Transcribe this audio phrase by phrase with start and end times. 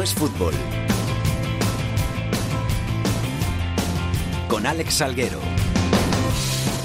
[0.00, 0.54] Es fútbol.
[4.48, 5.38] Con Alex Salguero.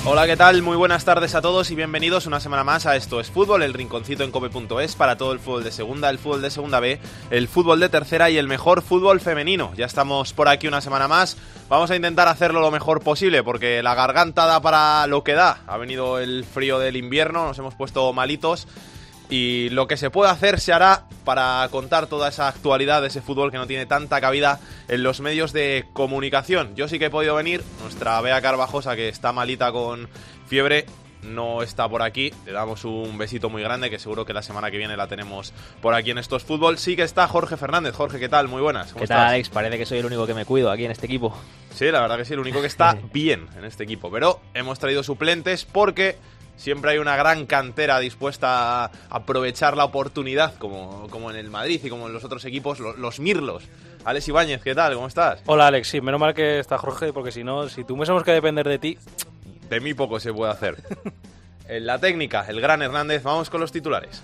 [0.04, 0.62] Hola, ¿qué tal?
[0.62, 3.74] Muy buenas tardes a todos y bienvenidos una semana más a Esto es Fútbol, el
[3.74, 7.00] rinconcito en cope.es para todo el fútbol de segunda, el fútbol de segunda B,
[7.32, 9.72] el fútbol de tercera y el mejor fútbol femenino.
[9.78, 11.38] Ya estamos por aquí una semana más.
[11.70, 15.62] Vamos a intentar hacerlo lo mejor posible porque la garganta da para lo que da.
[15.66, 18.68] Ha venido el frío del invierno, nos hemos puesto malitos
[19.30, 23.22] y lo que se puede hacer se hará para contar toda esa actualidad de ese
[23.22, 26.76] fútbol que no tiene tanta cabida en los medios de comunicación.
[26.76, 30.08] Yo sí que he podido venir, nuestra Bea Carvajosa que está malita con
[30.48, 30.86] fiebre
[31.22, 32.32] no está por aquí.
[32.46, 35.54] Le damos un besito muy grande, que seguro que la semana que viene la tenemos
[35.82, 36.78] por aquí en estos fútbol.
[36.78, 37.96] Sí que está Jorge Fernández.
[37.96, 38.48] Jorge, ¿qué tal?
[38.48, 38.94] Muy buenas.
[38.94, 39.50] ¿Qué tal, Alex?
[39.50, 41.38] Parece que soy el único que me cuido aquí en este equipo.
[41.74, 44.12] Sí, la verdad que sí, el único que está bien en este equipo.
[44.12, 46.18] Pero hemos traído suplentes porque
[46.58, 51.80] siempre hay una gran cantera dispuesta a aprovechar la oportunidad, como, como en el Madrid
[51.84, 53.64] y como en los otros equipos, los, Mirlos.
[54.04, 54.96] Alex Ibáñez, ¿qué tal?
[54.96, 55.42] ¿Cómo estás?
[55.46, 58.68] Hola Alex, sí, menos mal que está Jorge, porque si no, si tuviésemos que depender
[58.68, 58.98] de ti...
[59.70, 60.84] De mí poco se puede hacer.
[61.68, 64.24] en la técnica, el gran Hernández, vamos con los titulares.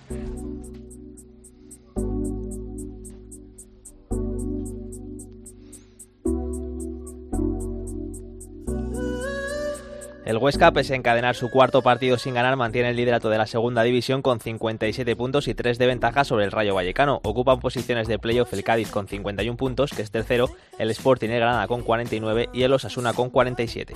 [10.25, 13.45] El Huesca, pese a encadenar su cuarto partido sin ganar, mantiene el liderato de la
[13.45, 17.19] segunda división con 57 puntos y 3 de ventaja sobre el Rayo Vallecano.
[17.23, 20.49] Ocupan posiciones de playoff el Cádiz con 51 puntos, que es tercero,
[20.80, 23.95] el Sporting el Granada con 49 y el Osasuna con 47.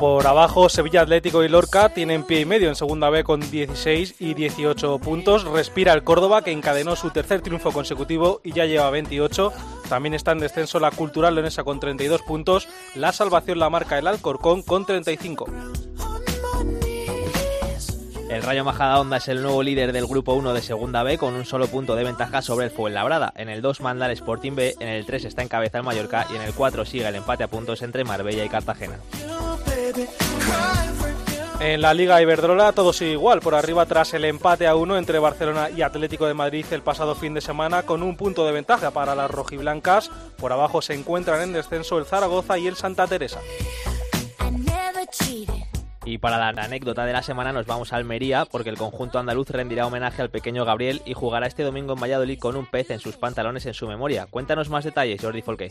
[0.00, 4.16] Por abajo, Sevilla Atlético y Lorca tienen pie y medio en segunda B con 16
[4.18, 5.44] y 18 puntos.
[5.44, 9.54] Respira el Córdoba, que encadenó su tercer triunfo consecutivo y ya lleva 28.
[9.88, 12.68] También está en descenso la Cultural Leonesa con 32 puntos.
[12.94, 15.46] La salvación la marca el Alcorcón con 35.
[18.28, 21.46] El Rayo Majadahonda es el nuevo líder del Grupo 1 de Segunda B con un
[21.46, 23.32] solo punto de ventaja sobre el Fuenlabrada.
[23.34, 26.26] En el 2 manda el Sporting B, en el 3 está en cabeza el Mallorca
[26.30, 28.98] y en el 4 sigue el empate a puntos entre Marbella y Cartagena.
[31.60, 35.18] En la Liga Iberdrola todo sigue igual, por arriba tras el empate a uno entre
[35.18, 38.90] Barcelona y Atlético de Madrid el pasado fin de semana con un punto de ventaja
[38.90, 40.10] para las rojiblancas.
[40.36, 43.40] Por abajo se encuentran en descenso el Zaragoza y el Santa Teresa.
[46.04, 49.50] Y para la anécdota de la semana nos vamos a Almería porque el conjunto andaluz
[49.50, 53.00] rendirá homenaje al pequeño Gabriel y jugará este domingo en Valladolid con un pez en
[53.00, 54.26] sus pantalones en su memoria.
[54.26, 55.70] Cuéntanos más detalles, Jordi Folqué.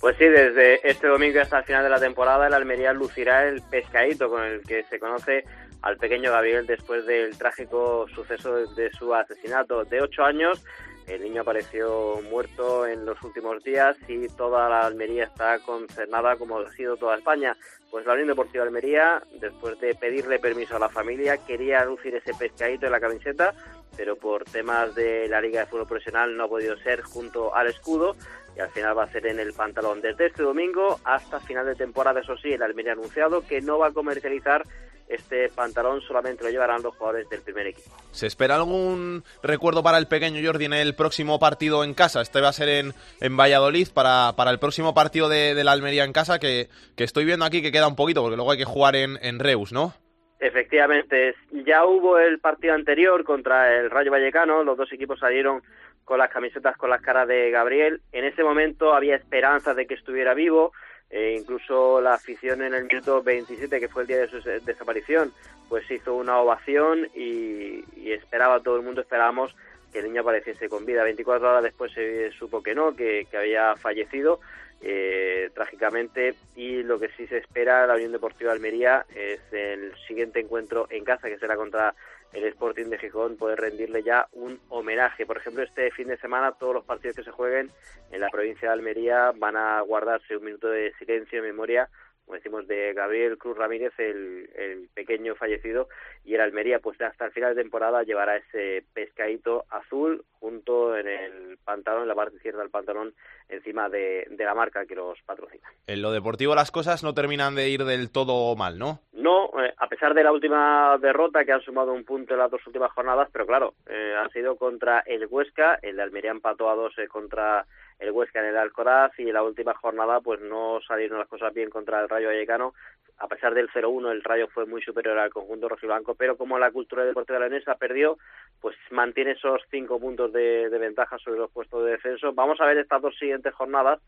[0.00, 3.62] Pues sí, desde este domingo hasta el final de la temporada el Almería lucirá el
[3.62, 5.44] pescadito con el que se conoce
[5.82, 10.64] al pequeño Gabriel después del trágico suceso de su asesinato de ocho años.
[11.06, 16.60] El niño apareció muerto en los últimos días y toda la Almería está concernada como
[16.60, 17.56] ha sido toda España.
[17.90, 22.32] Pues la Unión Deportiva Almería, después de pedirle permiso a la familia, quería lucir ese
[22.34, 23.52] pescadito en la camiseta,
[23.96, 27.66] pero por temas de la Liga de Fútbol Profesional no ha podido ser junto al
[27.66, 28.16] escudo
[28.56, 30.00] y al final va a ser en el pantalón.
[30.00, 33.78] Desde este domingo hasta final de temporada, eso sí, el Almería ha anunciado que no
[33.78, 34.64] va a comercializar
[35.08, 37.90] este pantalón, solamente lo llevarán los jugadores del primer equipo.
[38.12, 42.22] ¿Se espera algún recuerdo para el pequeño Jordi en el próximo partido en casa?
[42.22, 46.04] Este va a ser en, en Valladolid para, para el próximo partido de, la Almería
[46.04, 48.64] en casa, que, que, estoy viendo aquí que queda un poquito, porque luego hay que
[48.64, 49.94] jugar en, en Reus, ¿no?
[50.40, 55.62] Efectivamente, ya hubo el partido anterior contra el Rayo Vallecano, los dos equipos salieron
[56.04, 58.00] con las camisetas con las caras de Gabriel.
[58.12, 60.72] En ese momento había esperanzas de que estuviera vivo,
[61.10, 65.32] e incluso la afición en el minuto 27, que fue el día de su desaparición,
[65.68, 69.54] pues hizo una ovación y, esperaba, todo el mundo esperábamos
[69.92, 71.04] que el niño apareciese con vida.
[71.04, 74.40] 24 horas después se supo que no, que, había fallecido
[74.80, 80.40] eh, trágicamente y lo que sí se espera la Unión Deportiva Almería es el siguiente
[80.40, 81.94] encuentro en casa que será contra
[82.32, 85.26] el Sporting de Gijón puede rendirle ya un homenaje.
[85.26, 87.70] Por ejemplo, este fin de semana todos los partidos que se jueguen
[88.10, 91.88] en la provincia de Almería van a guardarse un minuto de silencio en memoria
[92.32, 95.88] como decimos, de Gabriel Cruz Ramírez, el, el, pequeño fallecido,
[96.24, 101.08] y el Almería, pues hasta el final de temporada llevará ese pescadito azul junto en
[101.08, 103.12] el pantalón, en la parte izquierda del pantalón,
[103.50, 105.68] encima de, de la marca que los patrocina.
[105.86, 109.00] En lo deportivo las cosas no terminan de ir del todo mal, ¿no?
[109.12, 112.50] No, eh, a pesar de la última derrota que han sumado un punto en las
[112.50, 116.70] dos últimas jornadas, pero claro, eh, ha sido contra el Huesca, el de Almería empató
[116.70, 117.66] a dos eh, contra
[118.02, 121.54] el Huesca en el Alcoraz y en la última jornada pues no salieron las cosas
[121.54, 122.74] bien contra el Rayo Vallecano.
[123.18, 126.72] A pesar del 0-1 el Rayo fue muy superior al conjunto rojiblanco, pero como la
[126.72, 128.18] cultura deportiva de la Nesa perdió,
[128.60, 132.32] pues mantiene esos cinco puntos de, ventaja sobre los puestos de defenso.
[132.32, 134.00] Vamos a ver estas dos siguientes jornadas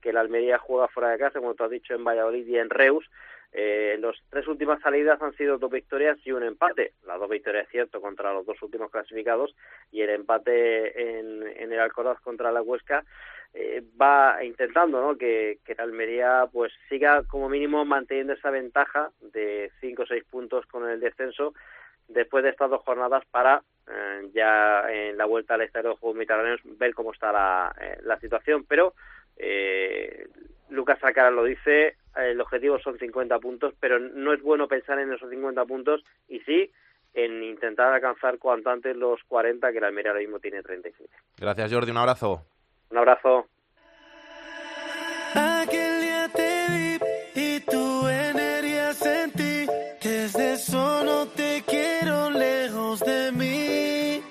[0.00, 2.70] que la Almería juega fuera de casa, como tú has dicho, en Valladolid y en
[2.70, 3.10] Reus.
[3.52, 6.92] Eh, las tres últimas salidas han sido dos victorias y un empate.
[7.04, 9.56] Las dos victorias, cierto, contra los dos últimos clasificados
[9.90, 13.04] y el empate en, en el Alcoraz contra la Huesca.
[13.52, 15.18] Eh, va intentando ¿no?
[15.18, 20.66] que, la Almería pues siga como mínimo manteniendo esa ventaja de cinco o seis puntos
[20.66, 21.52] con el descenso
[22.06, 26.16] después de estas dos jornadas para eh, ya en la vuelta al Estadio de Juegos
[26.16, 28.64] Mediterráneos ver cómo está la, eh, situación.
[28.68, 28.94] Pero
[29.36, 30.28] eh,
[30.68, 35.12] Lucas Sacara lo dice, el objetivo son 50 puntos, pero no es bueno pensar en
[35.12, 36.70] esos 50 puntos y sí
[37.14, 41.12] en intentar alcanzar cuanto antes los 40, que la Almería ahora mismo tiene 37.
[41.38, 41.90] Gracias, Jordi.
[41.90, 42.44] Un abrazo.
[42.90, 43.46] Un abrazo.
[45.34, 49.66] Aquel día te vi y tu energía sentí.
[50.02, 54.22] Desde eso no te quiero lejos de mí.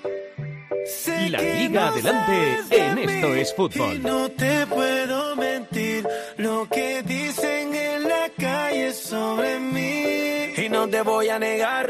[0.86, 3.94] Sé La que Liga no adelante en Esto es Fútbol.
[3.94, 6.06] Y no te puedo mentir.
[6.36, 10.52] Lo que dicen en la calle sobre mí.
[10.56, 11.89] Y no te voy a negar.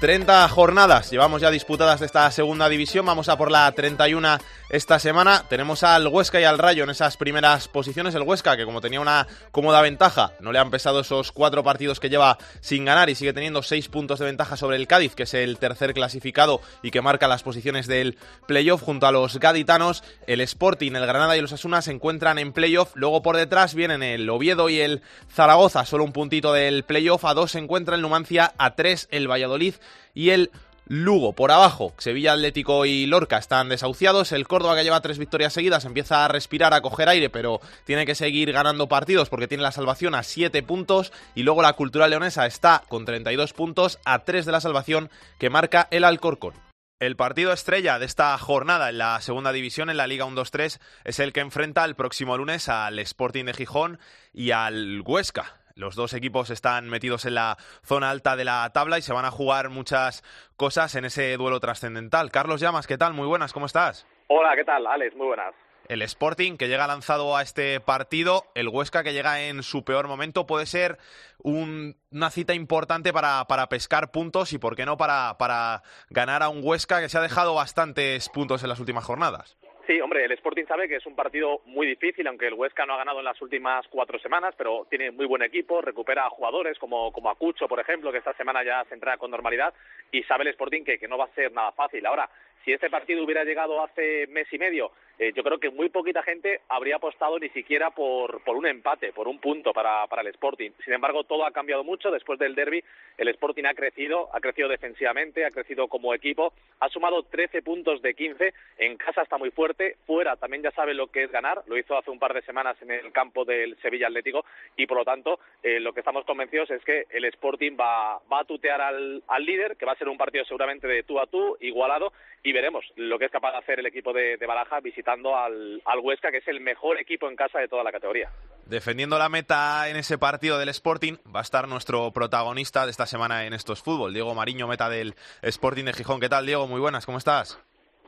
[0.00, 3.04] 30 jornadas llevamos ya disputadas de esta segunda división.
[3.04, 4.38] Vamos a por la 31
[4.70, 5.44] esta semana.
[5.50, 8.14] Tenemos al Huesca y al Rayo en esas primeras posiciones.
[8.14, 12.00] El Huesca, que como tenía una cómoda ventaja, no le han pesado esos cuatro partidos
[12.00, 15.24] que lleva sin ganar y sigue teniendo seis puntos de ventaja sobre el Cádiz, que
[15.24, 18.16] es el tercer clasificado y que marca las posiciones del
[18.46, 20.02] playoff junto a los gaditanos.
[20.26, 22.92] El Sporting, el Granada y los Asuna se encuentran en playoff.
[22.94, 27.26] Luego por detrás vienen el Oviedo y el Zaragoza, solo un puntito del playoff.
[27.26, 29.74] A dos se encuentra el Numancia, a tres el Valladolid
[30.14, 30.50] y el
[30.92, 35.52] Lugo por abajo, Sevilla Atlético y Lorca están desahuciados, el Córdoba que lleva tres victorias
[35.52, 39.62] seguidas empieza a respirar, a coger aire, pero tiene que seguir ganando partidos porque tiene
[39.62, 44.24] la salvación a 7 puntos y luego la Cultural Leonesa está con 32 puntos a
[44.24, 46.54] 3 de la salvación que marca el Alcorcón.
[46.98, 51.20] El partido estrella de esta jornada en la segunda división, en la Liga 1-2-3, es
[51.20, 54.00] el que enfrenta el próximo lunes al Sporting de Gijón
[54.34, 55.59] y al Huesca.
[55.80, 59.24] Los dos equipos están metidos en la zona alta de la tabla y se van
[59.24, 60.22] a jugar muchas
[60.58, 62.30] cosas en ese duelo trascendental.
[62.30, 63.14] Carlos Llamas, ¿qué tal?
[63.14, 64.06] Muy buenas, ¿cómo estás?
[64.28, 65.16] Hola, ¿qué tal, Alex?
[65.16, 65.54] Muy buenas.
[65.88, 70.06] El Sporting que llega lanzado a este partido, el Huesca que llega en su peor
[70.06, 70.98] momento, puede ser
[71.38, 76.42] un- una cita importante para, para pescar puntos y, por qué no, para, para ganar
[76.42, 79.56] a un Huesca que se ha dejado bastantes puntos en las últimas jornadas.
[79.90, 82.94] Sí, hombre, el Sporting sabe que es un partido muy difícil, aunque el Huesca no
[82.94, 86.78] ha ganado en las últimas cuatro semanas, pero tiene muy buen equipo, recupera a jugadores
[86.78, 89.74] como, como Acucho, por ejemplo, que esta semana ya se entra con normalidad,
[90.12, 92.06] y sabe el Sporting que, que no va a ser nada fácil.
[92.06, 92.30] Ahora,
[92.64, 96.22] si este partido hubiera llegado hace mes y medio, eh, yo creo que muy poquita
[96.22, 100.28] gente habría apostado ni siquiera por, por un empate, por un punto para, para el
[100.28, 100.70] Sporting.
[100.82, 102.10] Sin embargo, todo ha cambiado mucho.
[102.10, 102.82] Después del derby,
[103.18, 108.00] el Sporting ha crecido, ha crecido defensivamente, ha crecido como equipo, ha sumado 13 puntos
[108.00, 108.54] de 15.
[108.78, 111.64] En casa está muy fuerte, fuera también ya sabe lo que es ganar.
[111.66, 114.96] Lo hizo hace un par de semanas en el campo del Sevilla Atlético y, por
[114.96, 118.80] lo tanto, eh, lo que estamos convencidos es que el Sporting va, va a tutear
[118.80, 122.14] al, al líder, que va a ser un partido seguramente de tú a tú, igualado,
[122.42, 125.80] y veremos lo que es capaz de hacer el equipo de, de Baraja visitando al,
[125.84, 128.30] al Huesca, que es el mejor equipo en casa de toda la categoría.
[128.66, 133.06] Defendiendo la meta en ese partido del Sporting va a estar nuestro protagonista de esta
[133.06, 136.20] semana en Estos Fútbol, Diego Mariño, meta del Sporting de Gijón.
[136.20, 136.66] ¿Qué tal, Diego?
[136.66, 137.60] Muy buenas, ¿cómo estás?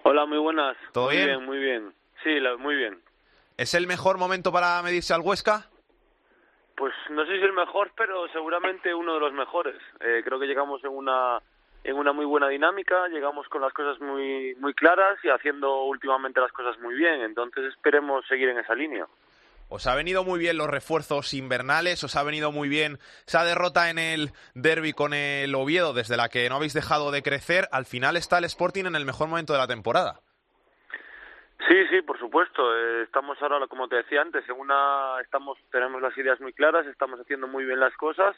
[0.04, 0.76] Hola, muy buenas.
[0.92, 1.44] ¿Todo muy bien?
[1.44, 3.00] Muy bien, Sí, la- muy bien.
[3.56, 5.68] ¿Es el mejor momento para medirse al Huesca?
[6.76, 9.76] Pues no sé si el mejor, pero seguramente uno de los mejores.
[10.00, 11.38] Eh, creo que llegamos en una
[11.84, 16.40] en una muy buena dinámica, llegamos con las cosas muy muy claras y haciendo últimamente
[16.40, 17.22] las cosas muy bien.
[17.22, 19.06] Entonces esperemos seguir en esa línea.
[19.68, 22.04] ¿Os ha venido muy bien los refuerzos invernales?
[22.04, 26.28] ¿Os ha venido muy bien esa derrota en el derby con el Oviedo, desde la
[26.28, 27.68] que no habéis dejado de crecer?
[27.72, 30.20] Al final está el Sporting en el mejor momento de la temporada.
[31.68, 32.76] Sí, sí, por supuesto.
[32.76, 36.86] Eh, estamos ahora, como te decía antes, en una, estamos, tenemos las ideas muy claras,
[36.86, 38.36] estamos haciendo muy bien las cosas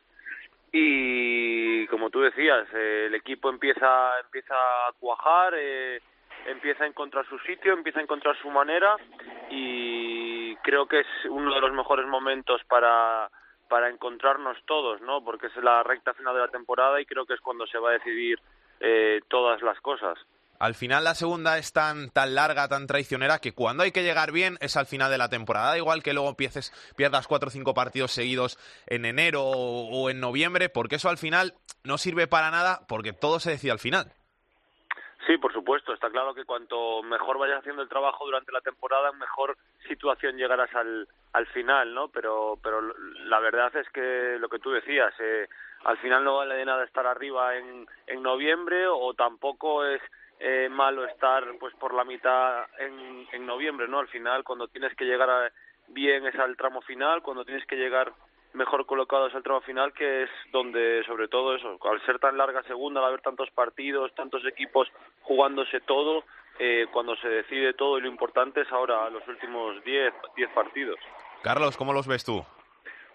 [0.76, 6.02] y, como tú decías, eh, el equipo empieza, empieza a cuajar, eh,
[6.46, 8.96] empieza a encontrar su sitio, empieza a encontrar su manera
[9.50, 13.30] y creo que es uno de los mejores momentos para
[13.68, 15.24] para encontrarnos todos, ¿no?
[15.24, 17.90] Porque es la recta final de la temporada y creo que es cuando se va
[17.90, 18.38] a decidir
[18.80, 20.18] eh, todas las cosas.
[20.58, 24.32] Al final la segunda es tan, tan larga, tan traicionera, que cuando hay que llegar
[24.32, 25.70] bien es al final de la temporada.
[25.70, 30.68] Da igual que luego pierdas cuatro o cinco partidos seguidos en enero o, en noviembre,
[30.68, 34.12] porque eso al final no sirve para nada, porque todo se decide al final.
[35.26, 35.92] Sí, por supuesto.
[35.92, 39.56] Está claro que cuanto mejor vayas haciendo el trabajo durante la temporada, mejor
[39.88, 42.08] situación llegarás al, al final, ¿no?
[42.08, 42.80] Pero, pero
[43.24, 45.48] la verdad es que lo que tú decías, eh,
[45.84, 50.00] al final no vale de nada estar arriba en, en noviembre o tampoco es
[50.46, 53.98] eh, malo estar pues por la mitad en, en noviembre, ¿no?
[53.98, 55.50] Al final cuando tienes que llegar
[55.88, 58.12] bien es al tramo final, cuando tienes que llegar
[58.52, 62.36] mejor colocado es al tramo final, que es donde sobre todo eso, al ser tan
[62.36, 64.86] larga segunda, al haber tantos partidos, tantos equipos
[65.22, 66.24] jugándose todo,
[66.58, 70.98] eh, cuando se decide todo y lo importante es ahora los últimos 10 diez partidos.
[71.42, 72.44] Carlos, ¿cómo los ves tú?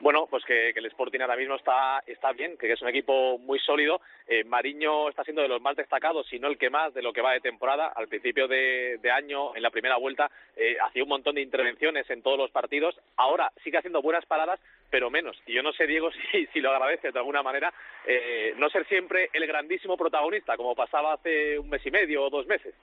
[0.02, 3.60] Bueno, pues que, el Sporting ahora mismo está, está bien, que es un equipo muy
[3.60, 4.00] sólido.
[4.28, 7.12] Eh, Mariño está siendo de los más destacados, si no el que más, de lo
[7.12, 7.92] que va de temporada.
[7.94, 12.22] Al principio de, año, en la primera vuelta, eh, hacía un montón de intervenciones en
[12.22, 12.98] todos los partidos.
[13.18, 15.36] Ahora sigue haciendo buenas paradas, pero menos.
[15.46, 17.74] Y yo no sé, Diego, si, si lo agradece de alguna manera,
[18.06, 22.30] eh, no ser siempre el grandísimo protagonista, como pasaba hace un mes y medio o
[22.30, 22.74] dos meses.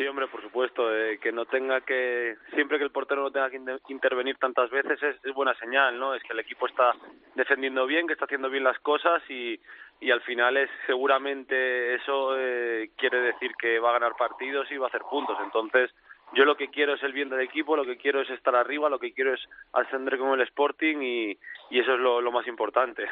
[0.00, 3.50] Sí, hombre, por supuesto, eh, que no tenga que, siempre que el portero no tenga
[3.50, 6.14] que intervenir tantas veces es, buena señal, ¿no?
[6.14, 6.94] Es que el equipo está
[7.34, 9.60] defendiendo bien, que está haciendo bien las cosas y,
[10.00, 14.78] y al final es seguramente eso eh, quiere decir que va a ganar partidos y
[14.78, 15.36] va a hacer puntos.
[15.44, 15.94] Entonces,
[16.32, 18.88] yo lo que quiero es el bien del equipo, lo que quiero es estar arriba,
[18.88, 19.40] lo que quiero es
[19.74, 21.38] ascender con el Sporting y,
[21.68, 23.06] y eso es lo más importante.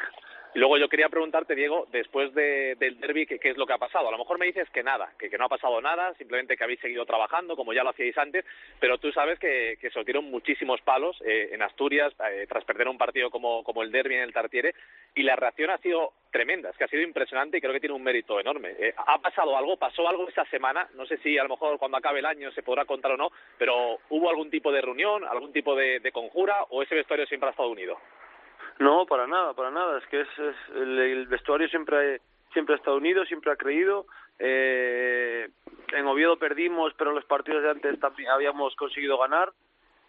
[0.55, 4.07] Luego yo quería preguntarte, Diego, después de, del derby, ¿qué, es lo que ha pasado?
[4.07, 6.79] A lo mejor me dices que nada, que, no ha pasado nada, simplemente que habéis
[6.79, 8.43] seguido trabajando, como ya lo hacíais antes,
[8.79, 12.87] pero tú sabes que, que se dieron muchísimos palos eh, en Asturias eh, tras perder
[12.87, 14.73] un partido como, como el derby en el Tartiere,
[15.13, 17.95] y la reacción ha sido tremenda, es que ha sido impresionante y creo que tiene
[17.95, 18.71] un mérito enorme.
[18.79, 19.77] Eh, ¿Ha pasado algo?
[19.77, 20.89] ¿Pasó algo esa semana?
[20.95, 23.31] No sé si a lo mejor cuando acabe el año se podrá contar o no,
[23.59, 27.51] pero ¿hubo algún tipo de reunión, algún tipo de conjura o ese vestuario siempre ha
[27.51, 27.99] estado unido?
[28.79, 29.97] No, para nada, para nada.
[29.97, 30.27] Es que es,
[30.75, 32.21] el, vestuario siempre,
[32.53, 34.05] siempre ha estado unido, siempre ha creído.
[34.39, 35.49] Eh,
[35.91, 39.51] en Oviedo perdimos, pero en los partidos de antes también habíamos conseguido ganar.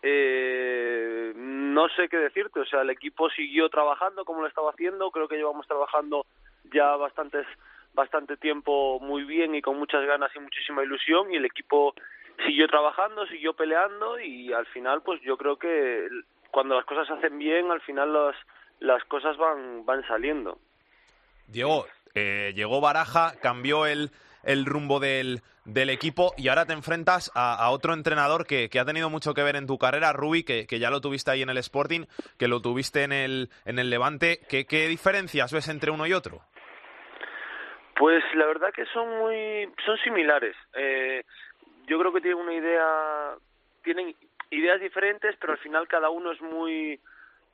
[0.02, 5.10] Eh, no sé qué decirte, o sea, el equipo siguió trabajando como lo estaba haciendo.
[5.10, 6.24] Creo que llevamos trabajando
[6.72, 7.46] ya bastantes,
[7.92, 11.32] bastante tiempo muy bien y con muchas ganas y muchísima ilusión.
[11.32, 11.92] Y el equipo
[12.46, 16.08] siguió trabajando, siguió peleando y al final, pues yo creo que
[16.52, 18.36] cuando las cosas se hacen bien, al final las
[18.80, 20.58] las cosas van, van saliendo.
[21.46, 24.10] Diego, eh, llegó Baraja, cambió el,
[24.42, 28.84] el rumbo del, del, equipo y ahora te enfrentas a, otro entrenador que, que, ha
[28.84, 31.50] tenido mucho que ver en tu carrera, Rubi, que, que, ya lo tuviste ahí en
[31.50, 32.06] el Sporting,
[32.38, 34.40] que lo tuviste en el, en el Levante.
[34.49, 36.40] ¿Qué, ¿Qué diferencias ves entre uno y otro?
[37.96, 40.56] Pues la verdad que son muy son similares.
[40.75, 41.22] Eh,
[41.87, 43.34] yo creo que tienen una idea,
[43.82, 44.16] tienen
[44.50, 46.99] ideas diferentes, pero al final cada uno es muy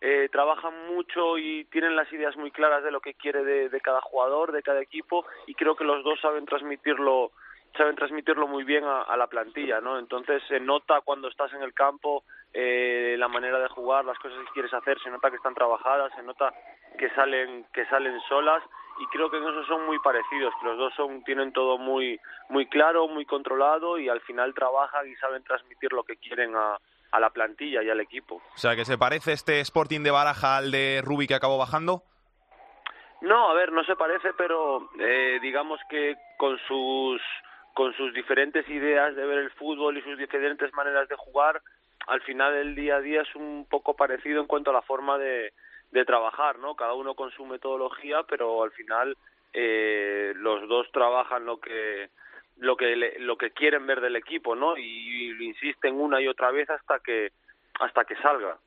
[0.00, 4.03] eh, trabajan mucho y tienen las ideas muy claras de lo que quiere de, cada
[4.03, 7.33] jugador, de cada equipo y creo que los dos saben transmitirlo
[7.76, 9.99] saben transmitirlo muy bien a, la plantilla, ¿no?
[9.99, 12.25] Entonces se nota cuando estás en el campo
[12.55, 16.11] eh, la manera de jugar, las cosas que quieres hacer, se nota que están trabajadas,
[16.15, 16.55] se nota
[16.99, 18.62] que salen que salen solas
[18.99, 22.19] y creo que en eso son muy parecidos, que los dos son tienen todo muy
[22.49, 26.79] muy claro, muy controlado y al final trabajan y saben transmitir lo que quieren a,
[27.10, 28.36] a la plantilla y al equipo.
[28.54, 32.02] O sea, que se parece este Sporting de Baraja al de Rubi que acabó bajando.
[33.20, 37.20] No, a ver, no se parece, pero eh, digamos que con sus
[37.75, 41.60] con sus diferentes ideas de ver el fútbol y sus diferentes maneras de jugar,
[42.06, 45.18] al final el día a día es un poco parecido en cuanto a la forma
[45.18, 45.52] de,
[45.90, 46.75] de trabajar, ¿no?
[46.75, 49.16] Cada uno con su metodología, pero al final
[49.52, 52.10] eh, los dos trabajan lo que
[52.58, 54.76] lo que lo que quieren ver del equipo, ¿no?
[54.76, 57.32] Y, lo insisten una y otra vez hasta que
[57.80, 58.58] hasta que salga.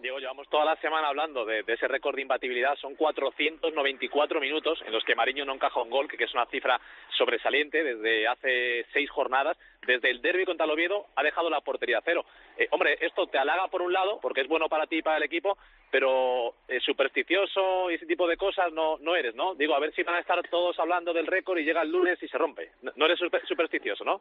[0.00, 2.76] Diego, llevamos toda la semana hablando de, ese récord de imbatibilidad.
[2.76, 6.80] Son 494 minutos en los que Mariño no encaja un gol, que, es una cifra
[7.16, 9.58] sobresaliente desde hace seis jornadas.
[9.86, 12.24] Desde el derby contra el Oviedo ha dejado la portería cero.
[12.56, 15.16] Eh, hombre, esto te halaga por un lado, porque es bueno para ti y para
[15.16, 15.58] el equipo,
[15.90, 19.54] pero eh, supersticioso y ese tipo de cosas no, no eres, ¿no?
[19.54, 22.22] Digo, a ver si van a estar todos hablando del récord y llega el lunes
[22.22, 22.70] y se rompe.
[22.94, 24.20] No, eres supersticioso, ¿no?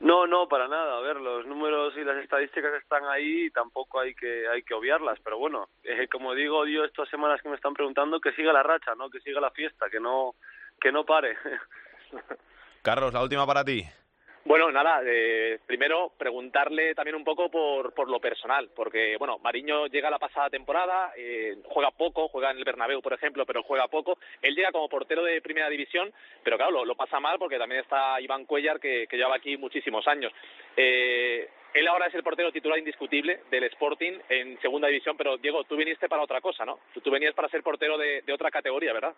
[0.00, 0.98] No, no, para nada.
[0.98, 4.74] A ver, los números y las estadísticas están ahí y tampoco hay que hay que
[4.74, 5.18] obviarlas.
[5.24, 8.62] Pero bueno, eh, como digo yo estas semanas que me están preguntando, que siga la
[8.62, 9.08] racha, ¿no?
[9.08, 10.34] Que siga la fiesta, que no
[10.80, 11.36] que no pare.
[12.82, 13.84] Carlos, la última para ti.
[14.46, 19.88] Bueno, nada, eh, primero preguntarle también un poco por, por lo personal, porque, bueno, Mariño
[19.88, 23.88] llega la pasada temporada, eh, juega poco, juega en el Bernabéu, por ejemplo, pero juega
[23.88, 24.18] poco.
[24.40, 26.12] Él llega como portero de primera división,
[26.44, 30.06] pero claro, lo, pasa mal porque también está Iván Cuellar, que, que lleva aquí muchísimos
[30.06, 30.32] años.
[30.76, 35.64] Eh, él ahora es el portero titular indiscutible del Sporting en segunda división, pero Diego,
[35.64, 36.78] tú viniste para otra cosa, ¿no?
[37.02, 39.16] Tú, venías para ser portero de otra categoría, ¿verdad?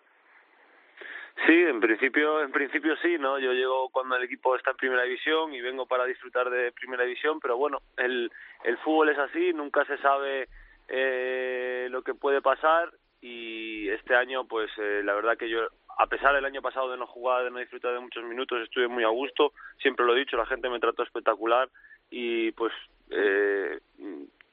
[1.45, 3.39] Sí, en principio, en principio sí, ¿no?
[3.39, 7.03] Yo llego cuando el equipo está en primera división y vengo para disfrutar de primera
[7.03, 8.31] división, pero bueno, el,
[8.63, 10.47] el fútbol es así, nunca se sabe
[10.87, 15.67] eh, lo que puede pasar y este año pues eh, la verdad que yo
[15.97, 18.87] a pesar del año pasado de no jugar, de no disfrutar de muchos minutos, estuve
[18.87, 21.69] muy a gusto, siempre lo he dicho, la gente me trató espectacular
[22.09, 22.71] y pues
[23.09, 23.79] eh,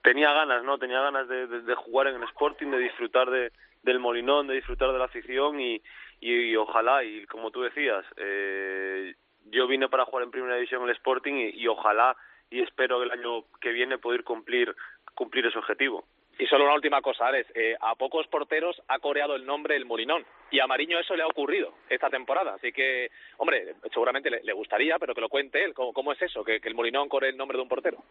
[0.02, 0.76] tenía ganas, ¿no?
[0.78, 3.52] Tenía ganas de, de, jugar en el Sporting, de disfrutar de,
[3.84, 5.80] del Molinón, de disfrutar de la afición y,
[6.20, 9.14] y, ojalá, y como tú decías, eh,
[9.46, 12.16] yo vine para jugar en Primera División el Sporting y, ojalá
[12.50, 14.74] y espero el año que viene poder cumplir
[15.14, 16.04] cumplir ese objetivo.
[16.38, 17.50] Y solo una última cosa, Alex.
[17.54, 20.26] Eh, a pocos porteros ha coreado el nombre el Molinón.
[20.50, 22.54] Y a Mariño eso le ha ocurrido esta temporada.
[22.54, 25.72] Así que, hombre, seguramente le, gustaría, pero que lo cuente él.
[25.72, 26.44] ¿Cómo, es eso?
[26.44, 28.04] Que, que, el Molinón coree el nombre de un portero.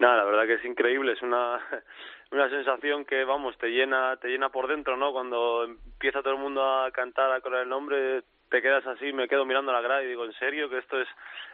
[0.00, 1.12] Nada, la verdad que es increíble.
[1.12, 1.60] Es una,
[2.32, 5.12] una sensación que, vamos, te llena, te llena por dentro, ¿no?
[5.12, 9.28] Cuando empieza todo el mundo a cantar, a corear el nombre, te quedas así, me
[9.28, 11.08] quedo mirando la grada y digo, ¿en serio que esto es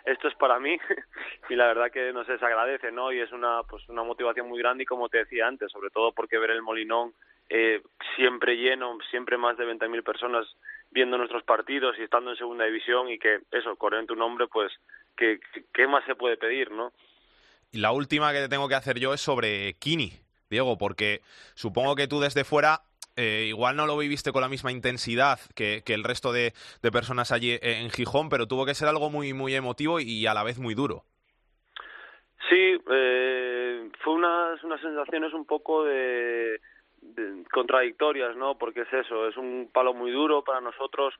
[0.04, 0.78] esto es para mí?
[1.50, 3.12] y la verdad que no sé, se agradece, ¿no?
[3.12, 6.12] Y es una pues una motivación muy grande y como te decía antes, sobre todo
[6.12, 7.14] porque ver el Molinón
[7.48, 7.82] eh,
[8.14, 10.46] siempre lleno, siempre más de 20.000 personas
[10.92, 14.46] viendo nuestros partidos y estando en segunda división y que eso, correr en tu nombre,
[14.46, 14.72] pues
[15.16, 15.40] ¿qué,
[15.74, 16.92] qué más se puede pedir, no?
[17.72, 20.12] Y la última que te tengo que hacer yo es sobre Kini,
[20.50, 21.22] Diego, porque
[21.54, 22.82] supongo que tú desde fuera
[23.16, 26.52] eh, igual no lo viviste con la misma intensidad que, el resto de,
[26.92, 30.44] personas allí en Gijón, pero tuvo que ser algo muy, muy emotivo y a la
[30.44, 31.04] vez muy duro.
[32.48, 36.60] Sí, eh, fue unas, unas sensaciones un poco de,
[37.50, 38.56] contradictorias, ¿no?
[38.56, 41.14] Porque es eso, es un palo muy duro para nosotros.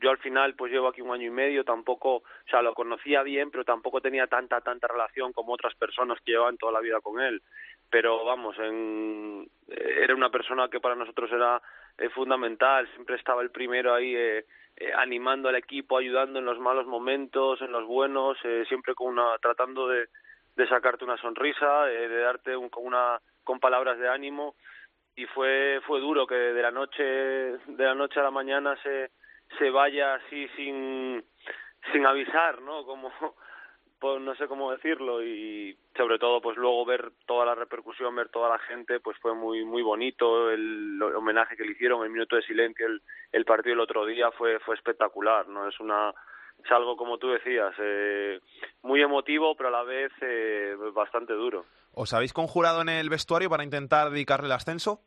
[0.00, 3.22] Yo al final pues llevo aquí un año y medio, tampoco, o sea, lo conocía
[3.22, 7.00] bien, pero tampoco tenía tanta, tanta relación como otras personas que llevaban toda la vida
[7.00, 7.42] con él.
[7.90, 11.60] Pero vamos, en, era una persona que para nosotros era
[11.98, 14.46] eh, fundamental, siempre estaba el primero ahí eh,
[14.76, 19.36] eh, animando al equipo, ayudando en los malos momentos, en los buenos, siempre con una,
[19.40, 20.08] tratando de,
[20.56, 24.54] de sacarte una sonrisa, de darte un, con una con palabras de ánimo.
[25.14, 29.10] Y fue fue duro que de la noche de la noche a la mañana se
[29.58, 31.24] se vaya así sin
[31.92, 32.84] sin avisar, ¿no?
[32.84, 33.10] Como
[34.02, 38.30] pues no sé cómo decirlo y sobre todo pues luego ver toda la repercusión ver
[38.30, 42.34] toda la gente pues fue muy muy bonito el, homenaje que le hicieron el minuto
[42.34, 42.84] de silencio
[43.30, 46.12] el, partido el otro día fue fue espectacular no es una
[46.64, 48.40] es algo como tú decías eh,
[48.82, 51.64] muy emotivo pero a la vez eh, bastante duro.
[51.94, 55.00] Os habéis conjurado en el vestuario para intentar dedicarle el ascenso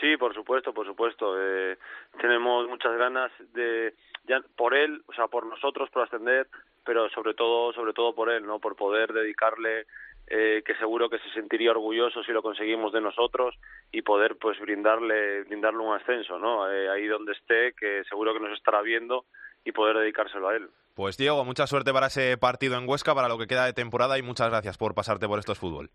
[0.00, 1.34] sí por supuesto por supuesto.
[1.38, 1.78] Eh,
[2.20, 6.48] tenemos muchas ganas de ya por él o sea por nosotros por ascender
[6.84, 9.86] pero sobre todo sobre todo por él no por poder dedicarle
[10.26, 13.56] eh, que seguro que se sentiría orgulloso si lo conseguimos de nosotros
[13.90, 18.40] y poder pues brindarle brindarle un ascenso no eh, ahí donde esté que seguro que
[18.40, 19.24] nos estará viendo
[19.64, 20.70] y poder dedicárselo a él.
[20.94, 24.18] Pues Diego mucha suerte para ese partido en Huesca para lo que queda de temporada
[24.18, 25.90] y muchas gracias por pasarte por estos fútbol.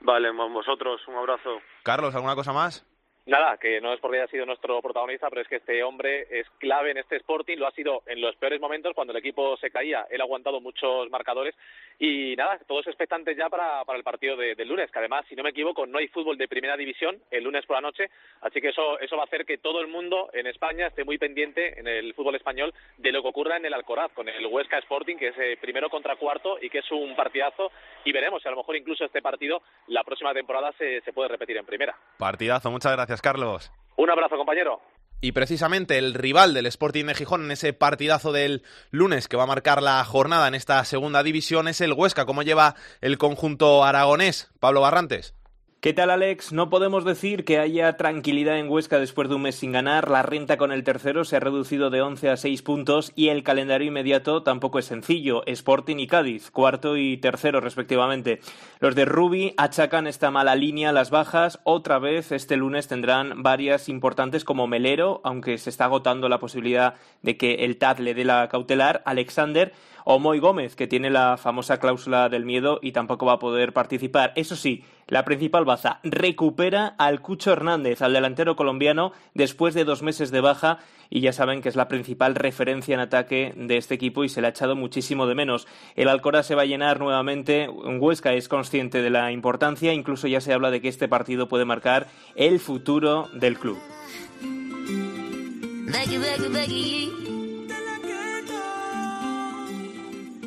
[0.00, 1.60] Vale vosotros un abrazo.
[1.82, 2.86] Carlos alguna cosa más
[3.26, 6.48] Nada, que no es porque haya sido nuestro protagonista, pero es que este hombre es
[6.58, 9.72] clave en este Sporting, lo ha sido en los peores momentos cuando el equipo se
[9.72, 11.56] caía, él ha aguantado muchos marcadores
[11.98, 15.34] y nada, todos expectantes ya para, para el partido del de lunes, que además, si
[15.34, 18.10] no me equivoco, no hay fútbol de primera división el lunes por la noche,
[18.42, 21.18] así que eso, eso va a hacer que todo el mundo en España esté muy
[21.18, 24.78] pendiente en el fútbol español de lo que ocurra en el Alcoraz, con el Huesca
[24.78, 27.72] Sporting, que es eh, primero contra cuarto y que es un partidazo,
[28.04, 31.56] y veremos a lo mejor incluso este partido la próxima temporada se, se puede repetir
[31.56, 31.96] en primera.
[32.18, 33.15] Partidazo, muchas gracias.
[33.22, 33.70] Carlos.
[33.96, 34.80] Un abrazo, compañero.
[35.20, 39.44] Y precisamente el rival del Sporting de Gijón en ese partidazo del lunes que va
[39.44, 42.26] a marcar la jornada en esta segunda división es el Huesca.
[42.26, 44.50] ¿Cómo lleva el conjunto aragonés?
[44.60, 45.34] Pablo Barrantes.
[45.80, 46.52] ¿Qué tal, Alex?
[46.52, 50.10] No podemos decir que haya tranquilidad en Huesca después de un mes sin ganar.
[50.10, 53.44] La renta con el tercero se ha reducido de 11 a 6 puntos y el
[53.44, 55.46] calendario inmediato tampoco es sencillo.
[55.46, 58.40] Sporting y Cádiz, cuarto y tercero respectivamente.
[58.80, 61.60] Los de Rubi achacan esta mala línea a las bajas.
[61.62, 66.94] Otra vez este lunes tendrán varias importantes como Melero, aunque se está agotando la posibilidad
[67.22, 69.02] de que el TAT le dé la cautelar.
[69.04, 69.72] Alexander
[70.08, 73.72] o Moy Gómez, que tiene la famosa cláusula del miedo y tampoco va a poder
[73.72, 74.32] participar.
[74.36, 80.02] Eso sí, la principal baza recupera al Cucho Hernández, al delantero colombiano, después de dos
[80.02, 80.78] meses de baja
[81.10, 84.40] y ya saben que es la principal referencia en ataque de este equipo y se
[84.40, 85.66] le ha echado muchísimo de menos.
[85.96, 90.40] El Alcora se va a llenar nuevamente, Huesca es consciente de la importancia, incluso ya
[90.40, 93.78] se habla de que este partido puede marcar el futuro del club.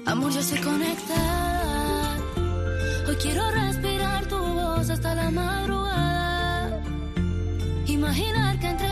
[0.10, 2.18] Amor, yo sé conectar.
[3.08, 6.82] Hoy quiero respirar tu voz hasta la madrugada.
[7.86, 8.89] Imaginar que entre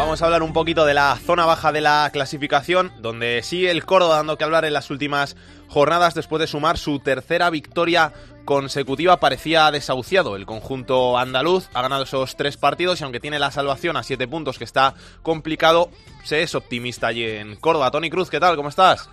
[0.00, 3.84] Vamos a hablar un poquito de la zona baja de la clasificación, donde sigue el
[3.84, 5.36] Córdoba dando que hablar en las últimas
[5.68, 8.10] jornadas después de sumar su tercera victoria
[8.46, 9.20] consecutiva.
[9.20, 13.98] Parecía desahuciado el conjunto andaluz, ha ganado esos tres partidos y aunque tiene la salvación
[13.98, 15.90] a siete puntos que está complicado,
[16.24, 17.90] se es optimista allí en Córdoba.
[17.90, 18.56] Tony Cruz, ¿qué tal?
[18.56, 19.10] ¿Cómo estás?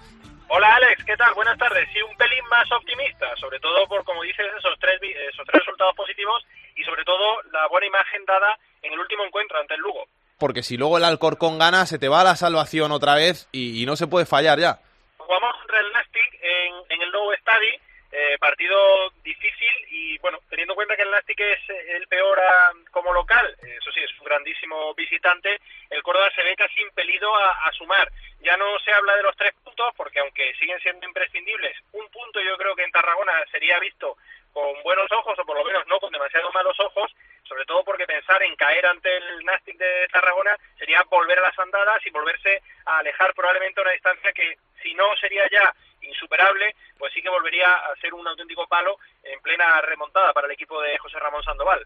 [0.48, 1.34] Hola Alex, ¿qué tal?
[1.34, 1.86] Buenas tardes.
[1.92, 5.02] Sí, un pelín más optimista, sobre todo por, como dices, esos tres,
[5.34, 6.46] esos tres resultados positivos
[6.78, 10.06] y sobre todo la buena imagen dada en el último encuentro ante el Lugo.
[10.38, 13.96] Porque si luego el Alcorcón gana, se te va la salvación otra vez y, no
[13.96, 14.80] se puede fallar ya.
[15.18, 17.70] Jugamos contra el Nastic en, en el nuevo estadio,
[18.12, 22.72] eh, partido difícil y bueno, teniendo en cuenta que el Nastic es el peor a,
[22.92, 27.72] como local, eso sí, es un grandísimo visitante, el Córdoba se ve casi impelido a,
[27.74, 28.10] sumar.
[28.40, 32.40] Ya no se habla de los tres puntos porque aunque siguen siendo imprescindibles, un punto
[32.40, 34.18] yo creo que en Tarragona sería visto
[34.54, 37.12] con buenos ojos o por lo menos no con demasiado malos ojos,
[37.44, 41.60] sobre todo porque pensar en caer ante el Nastic de Tarragona sería volver a las
[41.60, 45.74] andadas y volverse a alejar probablemente a una distancia que si no sería ya
[46.08, 50.54] insuperable, pues sí que volvería a ser un auténtico palo en plena remontada para el
[50.54, 51.86] equipo de José Ramón Sandoval.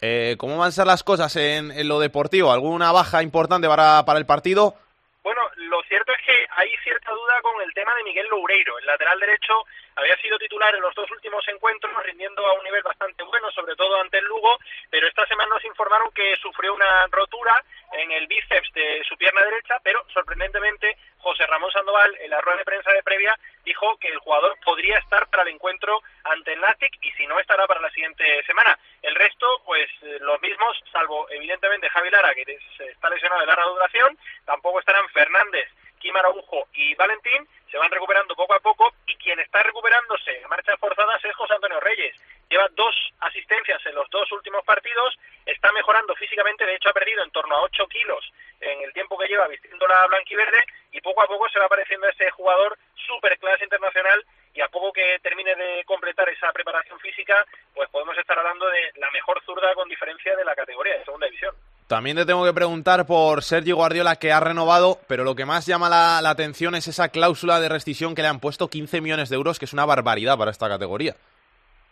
[0.00, 2.52] Eh, ¿Cómo van a ser las cosas en, en lo deportivo?
[2.52, 4.74] ¿Alguna baja importante para, para el partido?
[5.22, 8.78] Bueno, lo cierto es que hay cierta duda con el tema de Miguel Loureiro.
[8.78, 9.64] El lateral derecho
[9.96, 13.74] había sido titular en los dos últimos encuentros, rindiendo a un nivel bastante bueno, sobre
[13.74, 18.26] todo ante el Lugo, pero esta semana nos informaron que sufrió una rotura en el
[18.26, 20.96] bíceps de su pierna derecha, pero sorprendentemente
[21.38, 24.98] José Ramón Sandoval, en la rueda de prensa de previa, dijo que el jugador podría
[24.98, 28.76] estar para el encuentro ante el Nastic y si no estará para la siguiente semana.
[29.02, 32.58] El resto, pues los mismos, salvo evidentemente Javi Lara, que
[32.90, 35.68] está lesionado de larga duración, tampoco estarán Fernández,
[36.00, 40.48] Kim Araujo y Valentín, se van recuperando poco a poco y quien está recuperándose a
[40.48, 42.16] marchas forzadas es José Antonio Reyes.
[42.50, 45.16] Lleva dos asistencias en los dos últimos partidos,
[45.58, 49.18] está mejorando físicamente, de hecho ha perdido en torno a 8 kilos en el tiempo
[49.18, 53.36] que lleva vistiendo la blanquiverde y poco a poco se va apareciendo ese jugador super
[53.38, 57.44] clase internacional y a poco que termine de completar esa preparación física,
[57.74, 61.26] pues podemos estar hablando de la mejor zurda con diferencia de la categoría de segunda
[61.26, 61.54] división.
[61.88, 65.66] También te tengo que preguntar por Sergio Guardiola que ha renovado, pero lo que más
[65.66, 69.28] llama la, la, atención es esa cláusula de rescisión que le han puesto 15 millones
[69.28, 71.16] de euros, que es una barbaridad para esta categoría.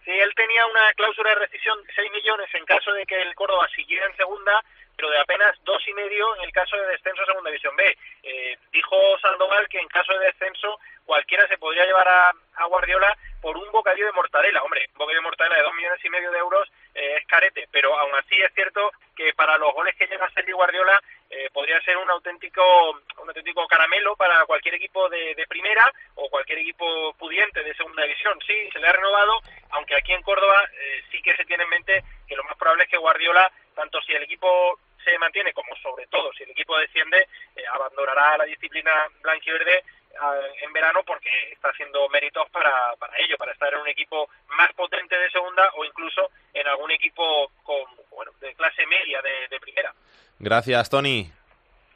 [0.07, 3.35] Sí, él tenía una cláusula de rescisión de 6 millones en caso de que el
[3.35, 4.63] Córdoba siguiera en segunda,
[4.95, 7.99] pero de apenas dos y medio en el caso de descenso a segunda división B.
[8.23, 12.33] Eh, dijo Sandoval que en caso de descenso cualquiera se podría llevar a,
[12.69, 14.63] Guardiola por un bocadillo de mortadela.
[14.63, 17.69] Hombre, un bocadillo de mortadela de dos millones y medio de euros eh, es carete,
[17.73, 21.81] pero aún así es cierto que para los goles que lleva Sergio Guardiola eh, podría
[21.83, 22.63] ser un auténtico
[23.19, 28.39] un auténtico caramelo para cualquier equipo de, primera o cualquier equipo pudiente de segunda división.
[28.47, 31.71] Sí, se le ha renovado, aunque aquí en Córdoba eh, sí que se tiene en
[31.71, 35.75] mente que lo más probable es que Guardiola, tanto si el equipo se mantiene como
[35.77, 39.85] sobre todo si el equipo desciende, eh, abandonará la disciplina blanquiverde
[40.63, 44.73] en verano porque está haciendo méritos para, para ello, para estar en un equipo más
[44.75, 49.61] potente de segunda o incluso en algún equipo con, bueno, de clase media de, de
[49.61, 49.93] primera.
[50.39, 51.31] Gracias, Tony.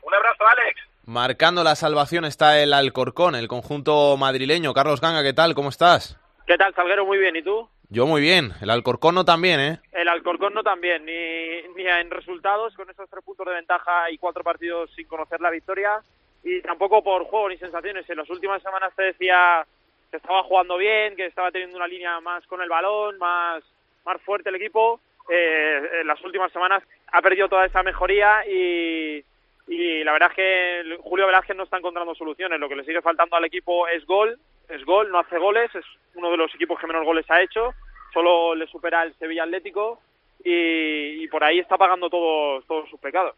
[0.03, 0.81] Un abrazo, Alex.
[1.05, 4.73] Marcando la salvación está el Alcorcón, el conjunto madrileño.
[4.73, 5.55] Carlos Ganga, ¿qué tal?
[5.55, 6.19] ¿Cómo estás?
[6.47, 7.05] ¿Qué tal, Salguero?
[7.05, 7.37] Muy bien.
[7.37, 7.69] ¿Y tú?
[7.89, 8.53] Yo muy bien.
[8.61, 9.81] El Alcorcón no también, ¿eh?
[9.93, 11.05] El Alcorcón no también.
[11.05, 15.41] Ni, ni en resultados, con esos tres puntos de ventaja y cuatro partidos sin conocer
[15.41, 16.01] la victoria.
[16.43, 18.09] Y tampoco por juego ni sensaciones.
[18.09, 19.65] En las últimas semanas te decía
[20.11, 23.63] que estaba jugando bien, que estaba teniendo una línea más con el balón, más,
[24.05, 25.01] más fuerte el equipo.
[25.29, 29.23] Eh, en las últimas semanas ha perdido toda esa mejoría y,
[29.69, 32.59] y la verdad es que Julio Velázquez no está encontrando soluciones.
[32.59, 35.85] Lo que le sigue faltando al equipo es gol, es gol, no hace goles, es
[36.15, 37.75] uno de los equipos que menos goles ha hecho,
[38.13, 40.01] solo le supera el Sevilla Atlético
[40.43, 43.37] y, y por ahí está pagando todos, todos sus pecados.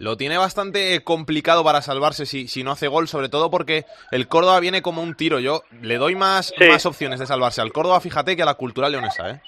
[0.00, 4.28] Lo tiene bastante complicado para salvarse si, si no hace gol, sobre todo porque el
[4.28, 5.40] Córdoba viene como un tiro.
[5.40, 6.68] Yo le doy más, sí.
[6.68, 9.42] más opciones de salvarse al Córdoba, fíjate, que a la cultural leonesa, ¿eh?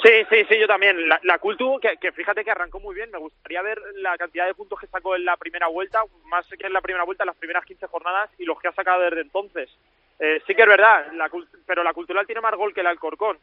[0.00, 1.08] Sí, sí, sí, yo también.
[1.08, 4.46] La, la Cultu, que, que, fíjate que arrancó muy bien, me gustaría ver la cantidad
[4.46, 7.28] de puntos que sacó en la primera vuelta, más que en la primera vuelta, en
[7.28, 9.68] las primeras 15 jornadas, y los que ha sacado desde entonces.
[10.20, 11.28] Eh, sí que es verdad, la,
[11.66, 13.36] pero la Cultural tiene más gol que el Alcorcón,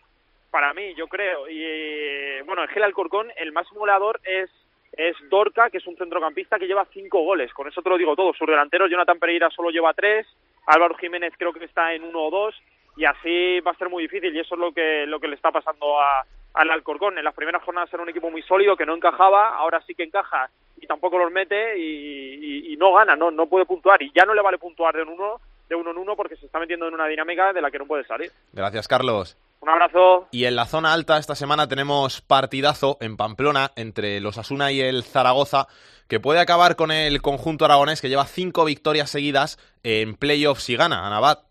[0.51, 1.49] para mí, yo creo.
[1.49, 4.49] Y eh, bueno, es que el Alcorcón, el más simulador es
[4.93, 7.53] es Dorca, que es un centrocampista que lleva cinco goles.
[7.53, 8.33] Con eso te lo digo todo.
[8.33, 10.27] Sus delanteros, Jonathan Pereira solo lleva tres,
[10.65, 12.55] Álvaro Jiménez creo que está en uno o dos,
[12.97, 14.35] y así va a ser muy difícil.
[14.35, 17.17] Y eso es lo que, lo que le está pasando a, al Alcorcón.
[17.17, 20.03] En las primeras jornadas era un equipo muy sólido que no encajaba, ahora sí que
[20.03, 20.49] encaja
[20.81, 24.01] y tampoco los mete y, no gana, no, no puede puntuar.
[24.01, 26.59] Y ya no le vale puntuar de uno, de uno en uno porque se está
[26.59, 28.31] metiendo en una dinámica de la que no puede salir.
[28.53, 29.37] Gracias, Carlos.
[29.61, 30.27] Un abrazo.
[30.31, 34.79] Y en la zona alta esta semana tenemos partidazo en Pamplona entre los Asuna y
[34.79, 35.67] el Zaragoza
[36.07, 40.75] que puede acabar con el conjunto aragonés que lleva cinco victorias seguidas en playoffs y
[40.75, 41.48] gana, Anabat.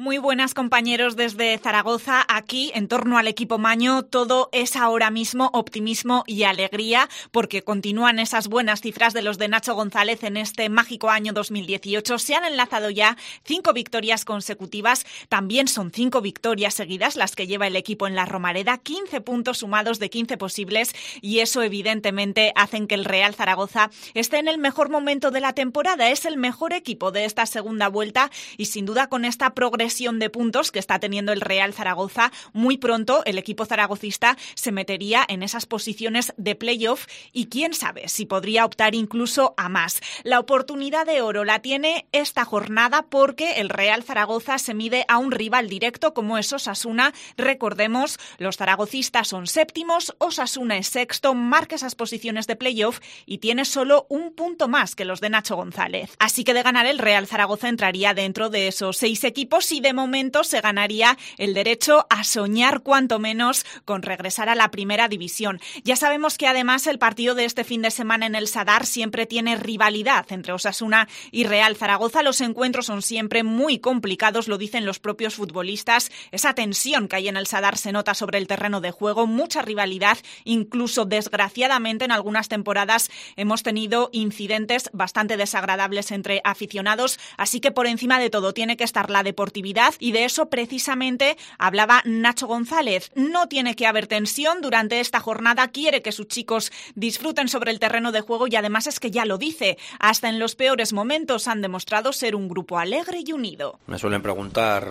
[0.00, 2.24] Muy buenas compañeros desde Zaragoza.
[2.26, 8.18] Aquí, en torno al equipo Maño, todo es ahora mismo optimismo y alegría porque continúan
[8.18, 12.18] esas buenas cifras de los de Nacho González en este mágico año 2018.
[12.18, 15.04] Se han enlazado ya cinco victorias consecutivas.
[15.28, 18.78] También son cinco victorias seguidas las que lleva el equipo en la Romareda.
[18.78, 24.38] 15 puntos sumados de 15 posibles y eso evidentemente hacen que el Real Zaragoza esté
[24.38, 26.08] en el mejor momento de la temporada.
[26.08, 30.30] Es el mejor equipo de esta segunda vuelta y sin duda con esta progresión de
[30.30, 35.42] puntos que está teniendo el Real Zaragoza, muy pronto el equipo zaragocista se metería en
[35.42, 40.00] esas posiciones de playoff y quién sabe si podría optar incluso a más.
[40.22, 45.18] La oportunidad de oro la tiene esta jornada porque el Real Zaragoza se mide a
[45.18, 47.12] un rival directo como es Osasuna.
[47.36, 53.64] Recordemos, los zaragocistas son séptimos, Osasuna es sexto, marca esas posiciones de playoff y tiene
[53.64, 56.14] solo un punto más que los de Nacho González.
[56.20, 60.44] Así que de ganar el Real Zaragoza entraría dentro de esos seis equipos de momento
[60.44, 65.60] se ganaría el derecho a soñar cuanto menos con regresar a la primera división.
[65.84, 69.26] Ya sabemos que además el partido de este fin de semana en el Sadar siempre
[69.26, 72.22] tiene rivalidad entre Osasuna y Real Zaragoza.
[72.22, 76.10] Los encuentros son siempre muy complicados, lo dicen los propios futbolistas.
[76.30, 79.62] Esa tensión que hay en el Sadar se nota sobre el terreno de juego, mucha
[79.62, 87.70] rivalidad, incluso desgraciadamente en algunas temporadas hemos tenido incidentes bastante desagradables entre aficionados, así que
[87.70, 89.22] por encima de todo tiene que estar la
[89.60, 93.10] deportividad y de eso precisamente hablaba Nacho González.
[93.14, 97.78] No tiene que haber tensión durante esta jornada, quiere que sus chicos disfruten sobre el
[97.78, 101.46] terreno de juego y además es que ya lo dice, hasta en los peores momentos
[101.46, 103.78] han demostrado ser un grupo alegre y unido.
[103.86, 104.88] Me suelen preguntar,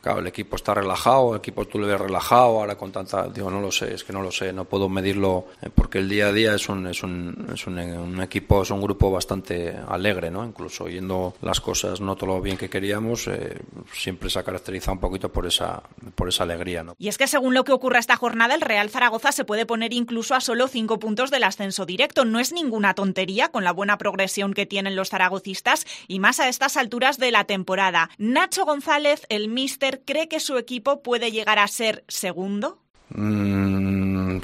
[0.00, 3.50] claro, el equipo está relajado, el equipo tú le ves relajado, ahora con tanta, digo,
[3.50, 6.28] no lo sé, es que no lo sé, no puedo medirlo eh, porque el día
[6.28, 10.30] a día es un, es un, es un, un equipo, es un grupo bastante alegre,
[10.30, 10.44] ¿no?
[10.44, 13.58] Incluso yendo las cosas no todo lo bien que queríamos, eh,
[13.92, 15.82] siempre se ha caracterizado un poquito por esa,
[16.14, 16.82] por esa alegría.
[16.82, 16.94] ¿no?
[16.98, 19.92] Y es que según lo que ocurra esta jornada, el Real Zaragoza se puede poner
[19.92, 22.24] incluso a solo cinco puntos del ascenso directo.
[22.24, 26.48] No es ninguna tontería con la buena progresión que tienen los zaragocistas y más a
[26.48, 28.10] estas alturas de la temporada.
[28.18, 32.78] Nacho González, el míster, ¿cree que su equipo puede llegar a ser segundo?
[33.10, 34.38] Mm,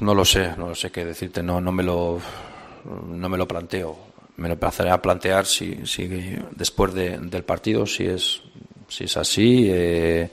[0.00, 2.20] no lo sé, no lo sé qué decirte, no, no me lo
[2.84, 4.06] no me lo planteo.
[4.36, 6.06] Me lo a plantear si, si
[6.50, 8.42] después de, del partido si es
[8.88, 10.30] si es así, eh,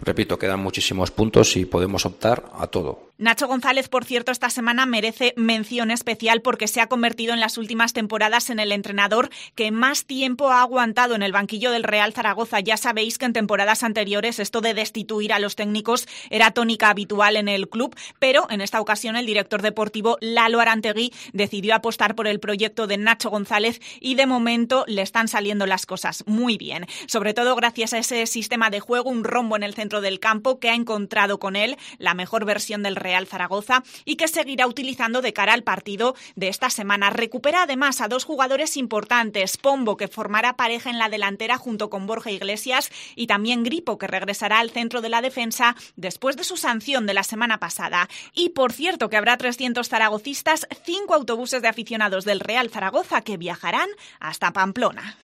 [0.00, 3.11] repito, quedan muchísimos puntos y podemos optar a todo.
[3.22, 7.56] Nacho González, por cierto, esta semana merece mención especial porque se ha convertido en las
[7.56, 12.12] últimas temporadas en el entrenador que más tiempo ha aguantado en el banquillo del Real
[12.12, 12.58] Zaragoza.
[12.58, 17.36] Ya sabéis que en temporadas anteriores esto de destituir a los técnicos era tónica habitual
[17.36, 22.26] en el club, pero en esta ocasión el director deportivo Lalo Arantegui decidió apostar por
[22.26, 26.86] el proyecto de Nacho González y de momento le están saliendo las cosas muy bien.
[27.06, 30.58] Sobre todo gracias a ese sistema de juego, un rombo en el centro del campo
[30.58, 34.66] que ha encontrado con él la mejor versión del Real Real Zaragoza y que seguirá
[34.66, 37.10] utilizando de cara al partido de esta semana.
[37.10, 42.06] Recupera además a dos jugadores importantes, Pombo que formará pareja en la delantera junto con
[42.06, 46.56] Borja Iglesias y también Gripo que regresará al centro de la defensa después de su
[46.56, 48.08] sanción de la semana pasada.
[48.32, 53.36] Y por cierto que habrá 300 zaragocistas, cinco autobuses de aficionados del Real Zaragoza que
[53.36, 55.18] viajarán hasta Pamplona.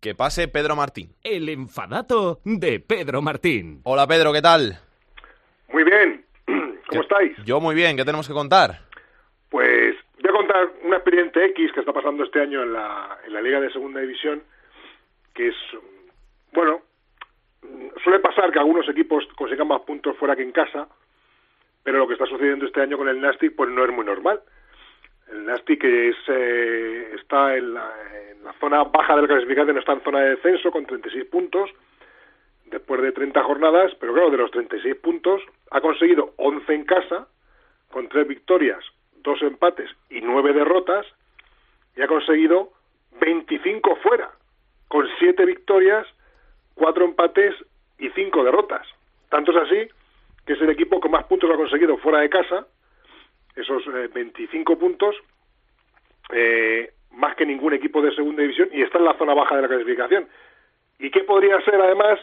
[0.00, 1.14] Que pase Pedro Martín.
[1.22, 3.80] El enfadato de Pedro Martín.
[3.82, 4.80] Hola Pedro, ¿qué tal?
[5.70, 6.27] Muy bien.
[6.88, 7.36] ¿Cómo estáis?
[7.44, 8.80] Yo muy bien, ¿qué tenemos que contar?
[9.50, 13.32] Pues voy a contar un expediente X que está pasando este año en la, en
[13.32, 14.42] la Liga de Segunda División,
[15.34, 15.56] que es,
[16.52, 16.82] bueno,
[18.02, 20.88] suele pasar que algunos equipos consigan más puntos fuera que en casa,
[21.82, 24.40] pero lo que está sucediendo este año con el Nastic pues no es muy normal.
[25.30, 27.92] El Nastic es, eh, está en la,
[28.30, 31.70] en la zona baja del clasificante, no está en zona de descenso con 36 puntos,
[32.66, 37.28] después de 30 jornadas, pero claro, de los 36 puntos ha conseguido 11 en casa,
[37.90, 38.84] con 3 victorias,
[39.22, 41.06] 2 empates y 9 derrotas,
[41.96, 42.72] y ha conseguido
[43.20, 44.30] 25 fuera,
[44.88, 46.06] con 7 victorias,
[46.74, 47.54] 4 empates
[47.98, 48.86] y 5 derrotas.
[49.28, 49.88] Tanto es así
[50.46, 52.66] que es el equipo que más puntos ha conseguido fuera de casa,
[53.54, 55.14] esos 25 eh, puntos,
[56.30, 59.62] eh, más que ningún equipo de segunda división, y está en la zona baja de
[59.62, 60.26] la clasificación.
[60.98, 62.18] ¿Y qué podría ser además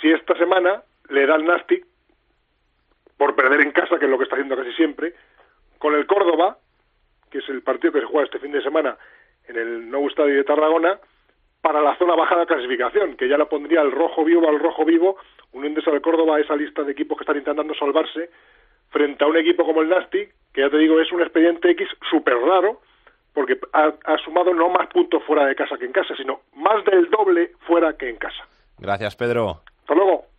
[0.00, 1.84] si esta semana le da el Nastic
[3.22, 5.14] por perder en casa, que es lo que está haciendo casi siempre,
[5.78, 6.58] con el Córdoba,
[7.30, 8.96] que es el partido que se juega este fin de semana
[9.46, 10.98] en el nuevo estadio de Tarragona,
[11.60, 14.84] para la zona baja de clasificación, que ya la pondría el rojo vivo al rojo
[14.84, 15.18] vivo,
[15.52, 18.28] uniéndose al Córdoba a esa lista de equipos que están intentando salvarse,
[18.90, 21.86] frente a un equipo como el Nasti, que ya te digo es un expediente X
[22.10, 22.80] súper raro,
[23.32, 26.84] porque ha, ha sumado no más puntos fuera de casa que en casa, sino más
[26.86, 28.48] del doble fuera que en casa.
[28.80, 29.60] Gracias, Pedro.
[29.78, 30.31] Hasta luego.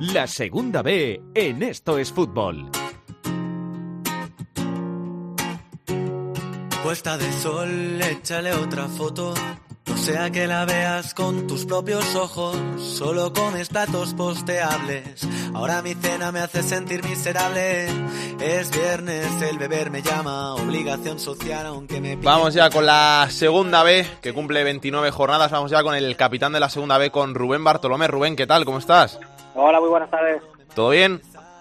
[0.00, 2.70] La segunda B en Esto es Fútbol.
[6.82, 9.34] Puesta de sol, échale otra foto.
[9.84, 12.56] No sea que la veas con tus propios ojos.
[12.78, 15.28] Solo comes platos posteables.
[15.52, 17.88] Ahora mi cena me hace sentir miserable.
[18.40, 20.54] Es viernes, el beber me llama.
[20.54, 22.16] Obligación social, aunque me.
[22.16, 25.50] Vamos ya con la segunda B, que cumple 29 jornadas.
[25.50, 28.06] Vamos ya con el capitán de la segunda B, con Rubén Bartolomé.
[28.06, 28.64] Rubén, ¿qué tal?
[28.64, 29.18] ¿Cómo estás?
[29.62, 30.42] Hola, muy buenas tardes.
[30.74, 31.20] ¿Todo bien?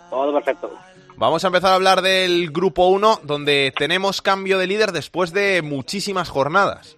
[0.10, 0.72] Todo perfecto.
[1.18, 5.62] Vamos a empezar a hablar del grupo 1, donde tenemos cambio de líder después de
[5.62, 6.98] muchísimas jornadas.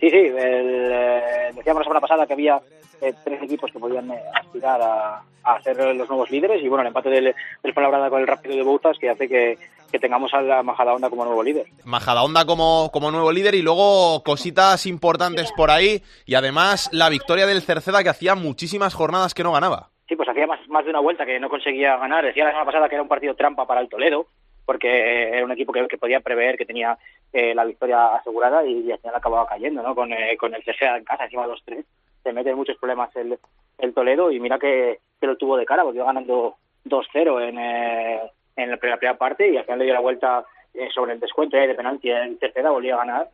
[0.00, 2.58] Sí, sí, el, eh, decíamos la semana pasada que había
[3.02, 6.80] eh, tres equipos que podían eh, aspirar a, a, ser los nuevos líderes y bueno,
[6.80, 9.58] el empate del, del Fuenlabrada con el Rápido de Bouzas que hace que,
[9.92, 11.66] que tengamos a la Majadahonda como nuevo líder.
[11.84, 17.46] Majadahonda como, como nuevo líder y luego cositas importantes por ahí y además la victoria
[17.46, 19.90] del Cerceda que hacía muchísimas jornadas que no ganaba.
[20.08, 22.24] Sí, pues hacía más, más de una vuelta que no conseguía ganar.
[22.24, 24.26] Decía la semana pasada que era un partido trampa para el Toledo,
[24.64, 26.98] porque era un equipo que, que podía prever que tenía
[27.32, 29.94] eh, la victoria asegurada y, al final acababa cayendo, ¿no?
[29.94, 31.84] Con, eh, con el CSA en casa, encima los tres.
[32.22, 33.38] Se mete en muchos problemas el,
[33.78, 37.58] el Toledo y mira que, que lo tuvo de cara, porque iba ganando 2-0 en,
[37.58, 38.20] eh,
[38.56, 40.44] en la primera, primera parte y al final le dio la vuelta
[40.74, 43.28] eh, sobre el descuento eh, de penalti en tercera, volvió a ganar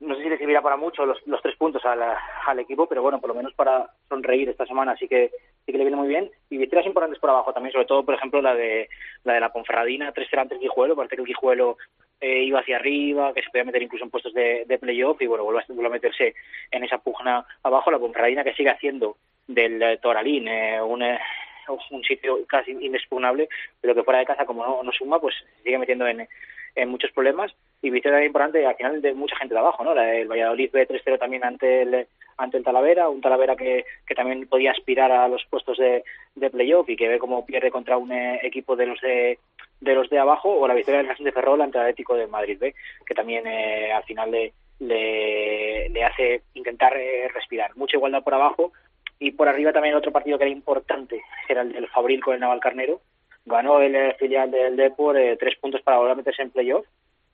[0.00, 3.02] no sé si le servirá para mucho los, los tres puntos al, al, equipo, pero
[3.02, 5.30] bueno, por lo menos para sonreír esta semana sí que
[5.66, 6.30] sí que le viene muy bien.
[6.50, 8.88] Y victorias importantes por abajo también, sobre todo, por ejemplo, la de
[9.24, 11.78] la de la Ponferradina, 3-0 ante el Guijuelo, parece que el Guijuelo
[12.20, 15.26] eh, iba hacia arriba, que se podía meter incluso en puestos de, de playoff y
[15.26, 16.34] bueno, vuelve a, a, meterse
[16.70, 17.90] en esa pugna abajo.
[17.90, 19.16] La Ponferradina que sigue haciendo
[19.48, 23.48] del eh, Toralín eh, un, un sitio casi inexpugnable,
[23.80, 25.34] pero que fuera de casa, como no, no suma, pues
[25.64, 26.28] sigue metiendo en,
[26.76, 29.92] en muchos problemas y victoria importante al final de mucha gente de abajo, ¿no?
[30.00, 34.70] El Valladolid B3-0 también ante el ante el Talavera, un Talavera que, que también podía
[34.70, 36.04] aspirar a los puestos de,
[36.36, 39.38] de playoff y que ve cómo pierde contra un eh, equipo de los de
[39.80, 42.26] de los de abajo o la victoria del Racing de Ferrol ante el Atlético de
[42.26, 42.74] Madrid B,
[43.06, 47.76] que también eh, al final le, le, hace intentar eh, respirar.
[47.76, 48.72] Mucha igualdad por abajo
[49.18, 52.40] y por arriba también otro partido que era importante, era el del Fabril con el
[52.40, 53.00] Navalcarnero.
[53.46, 56.84] Ganó el filial del Depor eh, tres puntos para volver a meterse en playoff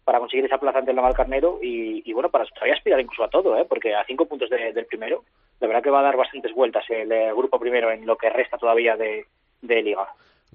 [0.04, 3.30] para conseguir esa plaza ante el Navalcarnero y, y bueno, para todavía aspirar incluso a
[3.30, 3.64] todo, ¿eh?
[3.68, 5.24] porque a cinco puntos de, del primero,
[5.60, 8.30] la verdad que va a dar bastantes vueltas el, el grupo primero en lo que
[8.30, 9.26] resta todavía de,
[9.62, 10.06] de liga.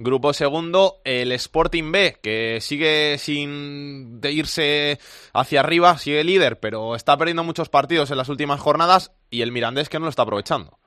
[0.01, 4.97] Grupo segundo, el Sporting B, que sigue sin de irse
[5.33, 9.51] hacia arriba, sigue líder, pero está perdiendo muchos partidos en las últimas jornadas y el
[9.51, 10.77] Mirandés que no lo está aprovechando.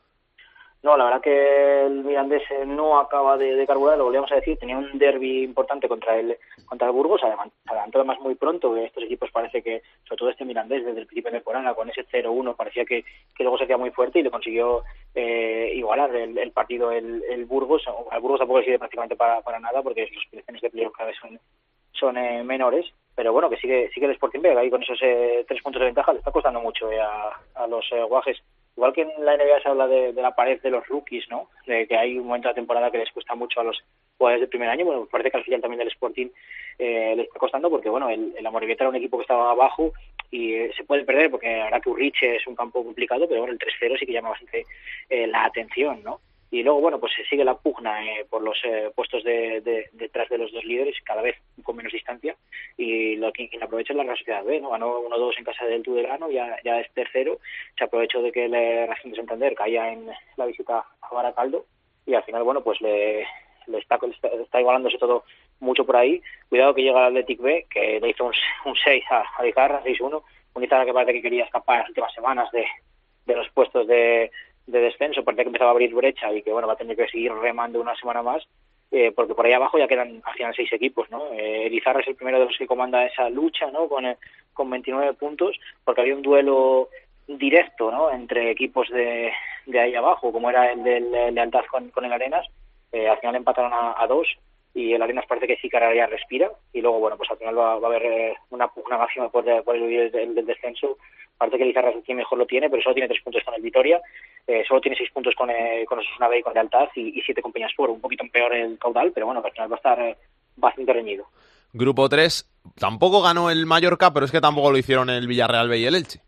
[0.83, 4.59] No, la verdad que el Mirandés no acaba de, de carburar, lo volvíamos a decir,
[4.59, 9.05] tenía un derby importante contra el contra el Burgos, además, adelantó además muy pronto, estos
[9.05, 12.57] equipos parece que, sobre todo este Mirandés, desde el principio de temporada, con ese 0-1,
[12.57, 13.05] parecía que,
[13.37, 14.83] que luego se hacía muy fuerte y le consiguió
[15.14, 20.09] eh, igualar el, el partido el, Burgos, al Burgos tampoco sirve prácticamente para, nada, porque
[20.12, 21.38] las posiciones de playoff cada vez son,
[21.92, 25.45] son eh, menores, pero bueno, que sigue sigue el Sporting B, ahí con esos eh,
[25.47, 26.12] tres puntos de ventaja.
[26.12, 28.42] Le está costando mucho eh, a, a los eh, guajes
[28.76, 31.48] igual que en la NBA se habla de, de, la pared de los rookies, ¿no?
[31.66, 33.82] De que hay un momento de la temporada que les cuesta mucho a los
[34.18, 34.85] jugadores del primer año.
[34.85, 36.28] Bueno, parece que al final también del Sporting
[36.78, 39.92] eh, les está costando porque, bueno, el, el Amorebieta era un equipo que estaba abajo
[40.30, 43.52] y eh, se puede perder porque ahora que Urriche es un campo complicado, pero bueno,
[43.52, 44.64] el 3-0 sí que llama bastante
[45.11, 46.20] eh, la atención, ¿no?
[46.52, 49.88] Y luego bueno pues se sigue la pugna eh, por los eh, puestos de, de,
[49.92, 52.36] detrás de los dos líderes cada vez con menos distancia
[52.76, 55.64] y lo que quien aprovecha es la Real Sociedad B no ganó 1-2 en casa
[55.64, 57.38] del Tudelano ya ya es tercero
[57.76, 61.64] se aprovechó de que el Racing de Santander caía en la visita a Baracaldo
[62.06, 63.26] y al final bueno pues le,
[63.66, 65.24] le está, está, está igualándose todo
[65.60, 66.20] mucho por ahí.
[66.48, 68.32] Cuidado que llega el Athletic B que le hizo un,
[68.64, 70.22] un 6 a, a Izarra 6-1
[70.54, 72.66] un que parece que quería escapar en las últimas semanas de,
[73.24, 74.30] de los puestos de
[74.66, 77.09] de descenso, parece que empezaba a abrir brecha y que bueno va a tener que
[77.09, 78.46] seguir remando una semana más,
[78.90, 81.32] eh, porque por ahí abajo ya quedan al seis equipos, ¿no?
[81.32, 83.89] Eh, es el primero de los que comanda esa lucha, ¿no?
[83.89, 84.16] Con, eh,
[84.53, 86.89] con 29 puntos, porque había un duelo
[87.26, 88.11] directo, ¿no?
[88.11, 89.32] Entre equipos de,
[89.66, 92.47] de ahí abajo, como era el del de Altaz con, con el Arenas,
[92.93, 94.28] eh, al final empataron a dos
[94.75, 97.39] y el Arenas parece que sí que ahora ya respira y luego bueno pues al
[97.39, 100.97] final va, va a haber eh, una pugna máxima por, por el del, del descenso
[101.37, 104.01] parece que Lizarra quien mejor lo tiene pero solo tiene tres puntos con el Vitoria
[104.47, 107.23] eh, solo tiene seis puntos con, eh, con Osasuna B y con Lealtad y, y
[107.23, 110.01] siete con Peñaspor un poquito peor el caudal pero bueno al final va a estar
[110.01, 110.16] eh,
[110.57, 111.27] bastante reñido
[111.75, 115.79] Grupo 3, tampoco ganó el Mallorca, pero es que tampoco lo hicieron el Villarreal B
[115.79, 116.20] y el Elche.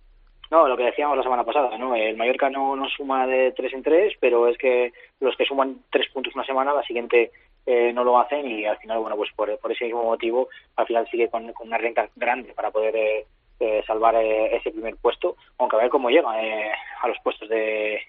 [0.51, 1.95] No, lo que decíamos la semana pasada, ¿no?
[1.95, 5.81] El Mallorca no, no suma de tres en tres, pero es que los que suman
[5.91, 7.31] tres puntos una semana, la siguiente
[7.67, 10.87] eh, no lo hacen y al final, bueno, pues por, por ese mismo motivo, al
[10.87, 13.27] final sigue con, una renta grande para poder eh,
[13.61, 17.49] eh, salvar eh, ese primer puesto, aunque a ver cómo llega eh, a los puestos
[17.49, 18.01] de,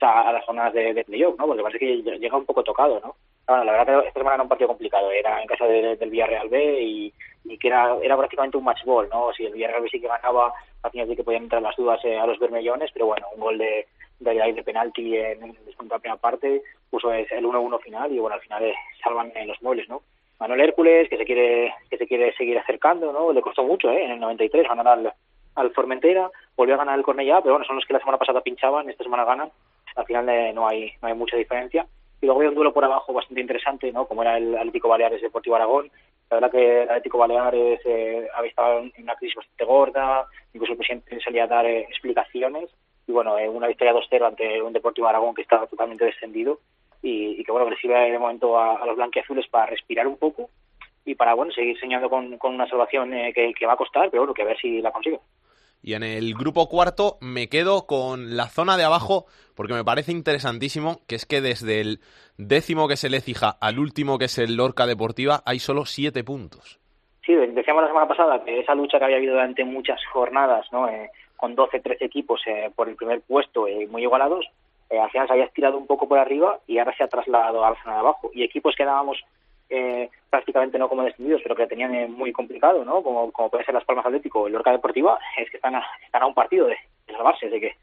[0.00, 1.46] a las zonas de, de playoff, ¿no?
[1.46, 3.16] Porque parece que llega un poco tocado, ¿no?
[3.46, 6.10] Bueno, la verdad que esta semana era un partido complicado, era en casa de- del
[6.10, 7.12] Villarreal B y,
[7.58, 9.32] que era, era prácticamente un match ball, ¿no?
[9.32, 10.52] Si el Villarreal B sí que ganaba,
[10.82, 13.40] al final sí que podían entrar las dudas eh, a los bermellones, pero bueno, un
[13.40, 13.86] gol de,
[14.20, 18.42] de, de penalti en de la primera parte puso el 1-1 final y bueno, al
[18.42, 20.02] final eh, salvan en los muebles, ¿no?
[20.40, 23.30] Manuel Hércules, que se quiere que se quiere seguir acercando, ¿no?
[23.30, 24.04] Le costó mucho, ¿eh?
[24.04, 25.12] En el 93 ganar al,
[25.54, 28.40] al Formentera, volvió a ganar el Cornellá, pero bueno, son los que la semana pasada
[28.40, 29.50] pinchaban, esta semana ganan.
[29.96, 31.86] Al final eh, no hay no hay mucha diferencia.
[32.22, 34.06] Y luego había un duelo por abajo bastante interesante, ¿no?
[34.06, 35.90] Como era el Atlético Baleares Deportivo Aragón.
[36.30, 40.72] La verdad que el Atlético Baleares eh, había estado en una crisis bastante gorda, incluso
[40.72, 42.70] el presidente salía a dar eh, explicaciones.
[43.06, 46.60] Y bueno, una victoria 2-0 ante un Deportivo Aragón que estaba totalmente descendido
[47.02, 50.06] y, y que bueno, que le sirve de momento a, a los blanquiazules para respirar
[50.06, 50.50] un poco
[51.04, 54.10] y para bueno seguir soñando con, con una salvación eh, que, que va a costar,
[54.10, 55.20] pero bueno, que a ver si la consigue.
[55.82, 59.24] Y en el grupo cuarto me quedo con la zona de abajo
[59.56, 62.00] porque me parece interesantísimo que es que desde el
[62.36, 66.22] décimo que es el Écija al último que es el Lorca Deportiva hay solo siete
[66.22, 66.78] puntos.
[67.24, 70.88] Sí, decíamos la semana pasada que esa lucha que había habido durante muchas jornadas, ¿no?
[70.88, 74.46] Eh, con 12, 13 equipos eh, por el primer puesto eh, muy igualados,
[74.90, 77.70] eh, al se había estirado un poco por arriba y ahora se ha trasladado a
[77.70, 78.30] la zona de abajo.
[78.34, 79.22] Y equipos que dábamos
[79.70, 83.02] eh, prácticamente no como descendidos, pero que tenían eh, muy complicado, ¿no?
[83.02, 86.22] Como, como puede ser Las Palmas Atlético o Lorca Deportiva, es que están a, están
[86.22, 86.76] a un partido de,
[87.06, 87.76] salvarse, de que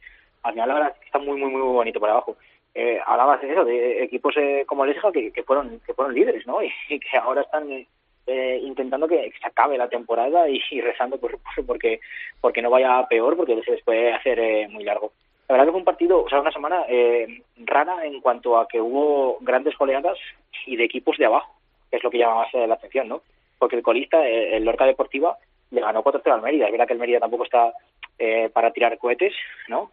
[0.43, 2.35] al final la verdad está muy, muy, muy bonito por abajo.
[2.75, 6.13] Eh, hablabas de eso, de equipos eh, como el Écija que, que fueron que fueron
[6.13, 6.59] líderes, ¿no?
[6.89, 11.65] Y, que ahora están eh, intentando que se acabe la temporada y, rezando por, por-
[11.65, 12.01] porque
[12.41, 15.11] porque no vaya peor, porque se les puede hacer eh, muy largo.
[15.47, 18.67] La verdad que fue un partido, o sea, una semana eh, rara en cuanto a
[18.67, 20.17] que hubo grandes goleadas
[20.65, 21.53] y de equipos de abajo,
[21.89, 23.21] que es lo que llama más la atención, ¿no?
[23.57, 25.37] Porque el colista, eh, el Lorca Deportiva,
[25.71, 26.65] le ganó 4-0 al Mérida.
[26.65, 27.73] Es verdad que el Mérida tampoco está
[28.19, 29.33] eh, para tirar cohetes,
[29.67, 29.91] ¿no?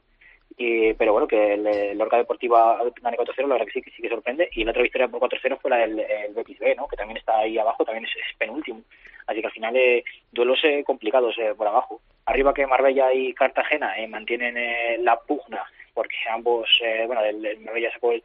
[0.57, 3.90] Y, pero bueno, que el, el Lorca Deportiva gane 4-0, la verdad que sí, que
[3.90, 4.48] sí que sorprende.
[4.52, 6.86] Y la otra victoria por 4-0 fue la del el Betis ¿no?
[6.86, 8.82] Que también está ahí abajo, también es, penúltimo.
[9.26, 12.00] Así que al final, eh, duelos eh, complicados eh, por abajo.
[12.26, 16.68] Arriba que Marbella y Cartagena eh, mantienen eh, la pugna, porque ambos,
[17.07, 18.22] bueno, el, el Marbella sacó el,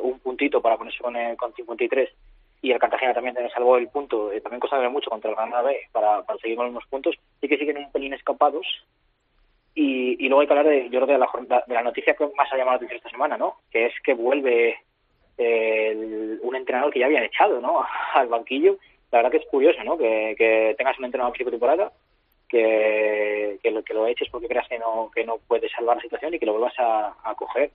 [0.00, 2.10] un puntito para ponerse con, con 53
[2.62, 6.22] y el Cartagena también salvó el punto, también costándole mucho contra el Granada B para,
[6.22, 8.66] para seguir con los mismos puntos, sí que siguen un pelín escapados.
[9.74, 12.26] Y, y luego hay que hablar de, yo creo de la, de la noticia que
[12.36, 13.56] más ha llamado la atención esta semana, ¿no?
[13.70, 14.76] Que es que vuelve
[15.38, 17.84] eh, el- un entrenador que ya habían echado, ¿no?
[18.14, 18.76] Al banquillo.
[19.10, 19.96] La verdad que es curioso, ¿no?
[19.96, 21.92] Que, tengas un entrenador de temporada
[22.48, 26.02] que, que, lo, que lo eches porque creas que no, que no puedes salvar la
[26.02, 27.70] situación y que lo vuelvas a, coger.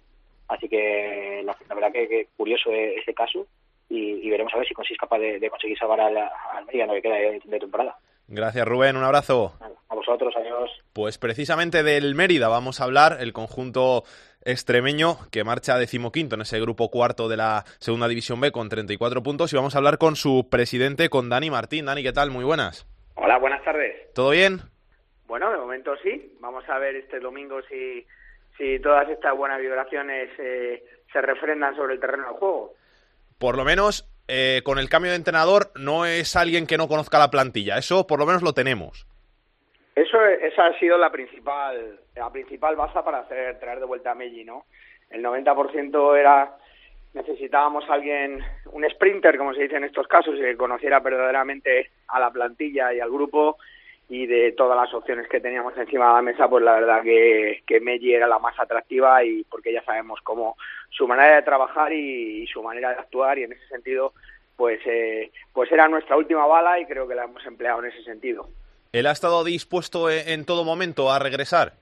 [0.48, 3.46] Así que la, verdad que, curioso es ese caso
[3.90, 6.96] y, veremos a ver si consigues capaz de, conseguir salvar al, al Mérida en lo
[6.96, 7.98] que queda de, de temporada.
[8.28, 9.54] Gracias Rubén, un abrazo.
[9.90, 10.70] A vosotros, adiós.
[10.94, 14.04] Pues precisamente del Mérida vamos a hablar, el conjunto
[14.44, 19.24] extremeño que marcha decimoquinto en ese grupo cuarto de la segunda división B con 34
[19.24, 21.86] puntos y vamos a hablar con su presidente, con Dani Martín.
[21.86, 22.32] Dani, ¿qué tal?
[22.32, 22.88] Muy buenas.
[23.16, 24.14] Hola, buenas tardes.
[24.14, 24.60] ¿Todo bien?
[25.28, 26.38] Bueno, de momento sí.
[26.40, 28.06] Vamos a ver este domingo si,
[28.58, 32.74] si todas estas buenas vibraciones eh, se refrendan sobre el terreno del juego.
[33.38, 37.20] Por lo menos eh, con el cambio de entrenador no es alguien que no conozca
[37.20, 39.08] la plantilla, eso por lo menos lo tenemos.
[39.96, 44.16] Eso, esa ha sido la principal, la principal base para hacer traer de vuelta a
[44.16, 44.66] Melli, ¿no?
[45.10, 46.58] El 90% era
[47.14, 48.40] necesitábamos alguien,
[48.72, 53.00] un sprinter, como se dice en estos casos, que conociera verdaderamente a la plantilla y
[53.00, 53.58] al grupo
[54.10, 57.64] y de todas las opciones que teníamos encima de la mesa, pues la verdad que,
[57.68, 60.56] que Melli era la más atractiva y porque ya sabemos cómo
[60.90, 64.14] su manera de trabajar y, y su manera de actuar y en ese sentido
[64.56, 68.04] pues eh, pues era nuestra última bala y creo que la hemos empleado en ese
[68.04, 68.50] sentido.
[68.92, 71.74] ¿Él ha estado dispuesto e- en todo momento a regresar?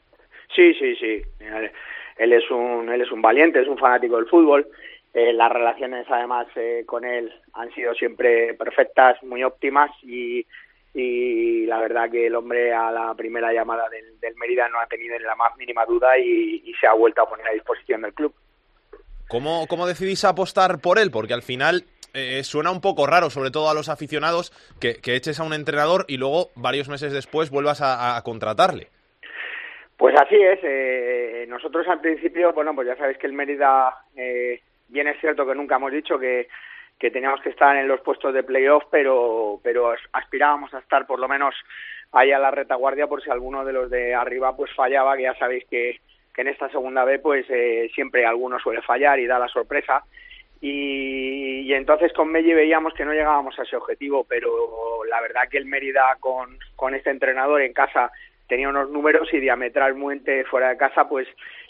[0.53, 1.21] Sí, sí, sí.
[1.39, 1.71] Él,
[2.17, 4.67] él es un él es un valiente, es un fanático del fútbol.
[5.13, 10.45] Eh, las relaciones además eh, con él han sido siempre perfectas, muy óptimas y,
[10.95, 14.87] y la verdad que el hombre a la primera llamada del, del Mérida no ha
[14.87, 18.01] tenido ni la más mínima duda y, y se ha vuelto a poner a disposición
[18.01, 18.33] del club.
[19.27, 21.11] ¿Cómo, cómo decidís apostar por él?
[21.11, 21.83] Porque al final
[22.13, 25.53] eh, suena un poco raro, sobre todo a los aficionados, que, que eches a un
[25.53, 28.87] entrenador y luego varios meses después vuelvas a, a contratarle.
[29.97, 30.59] Pues así es.
[30.63, 35.45] Eh, nosotros al principio, bueno, pues ya sabéis que el Mérida, eh, bien es cierto
[35.45, 36.47] que nunca hemos dicho que,
[36.99, 41.19] que teníamos que estar en los puestos de playoff, pero, pero aspirábamos a estar por
[41.19, 41.53] lo menos
[42.11, 45.35] ahí a la retaguardia por si alguno de los de arriba pues fallaba, que ya
[45.35, 45.99] sabéis que,
[46.37, 50.03] en esta segunda B pues eh, siempre alguno suele fallar y da la sorpresa.
[50.61, 55.47] Y, y, entonces con Melli veíamos que no llegábamos a ese objetivo, pero la verdad
[55.49, 58.11] que el Mérida con, con este entrenador en casa
[58.47, 61.27] tenía unos números y diametralmente fuera de casa pues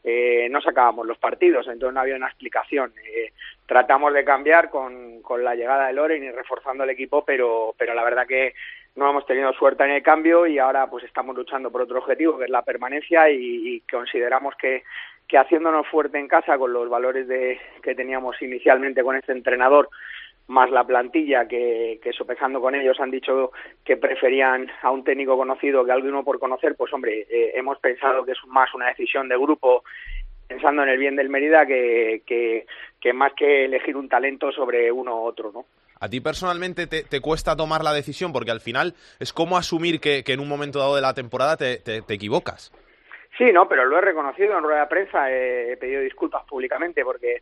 [0.07, 2.93] eh, no sacábamos los partidos, entonces no había una explicación.
[3.03, 3.33] Eh,
[3.65, 7.95] tratamos de cambiar con, con la llegada de Loren y reforzando el equipo, pero, pero
[7.95, 8.53] la verdad que
[8.95, 12.37] no hemos tenido suerte en el cambio y ahora pues estamos luchando por otro objetivo
[12.37, 14.83] que es la permanencia y, y consideramos que,
[15.27, 19.89] que haciéndonos fuerte en casa con los valores de, que teníamos inicialmente con este entrenador
[20.47, 23.51] más la plantilla que, que sopesando con ellos han dicho
[23.83, 27.79] que preferían a un técnico conocido que a alguno por conocer, pues hombre, eh, hemos
[27.79, 29.83] pensado que es más una decisión de grupo
[30.47, 32.67] pensando en el bien del Mérida que, que,
[33.01, 35.65] que más que elegir un talento sobre uno u otro, ¿no?
[35.99, 38.33] ¿A ti personalmente te, te, cuesta tomar la decisión?
[38.33, 41.55] Porque al final es como asumir que, que en un momento dado de la temporada
[41.55, 42.71] te, te, te, equivocas.
[43.37, 47.41] Sí, no, pero lo he reconocido en rueda de prensa, he pedido disculpas públicamente porque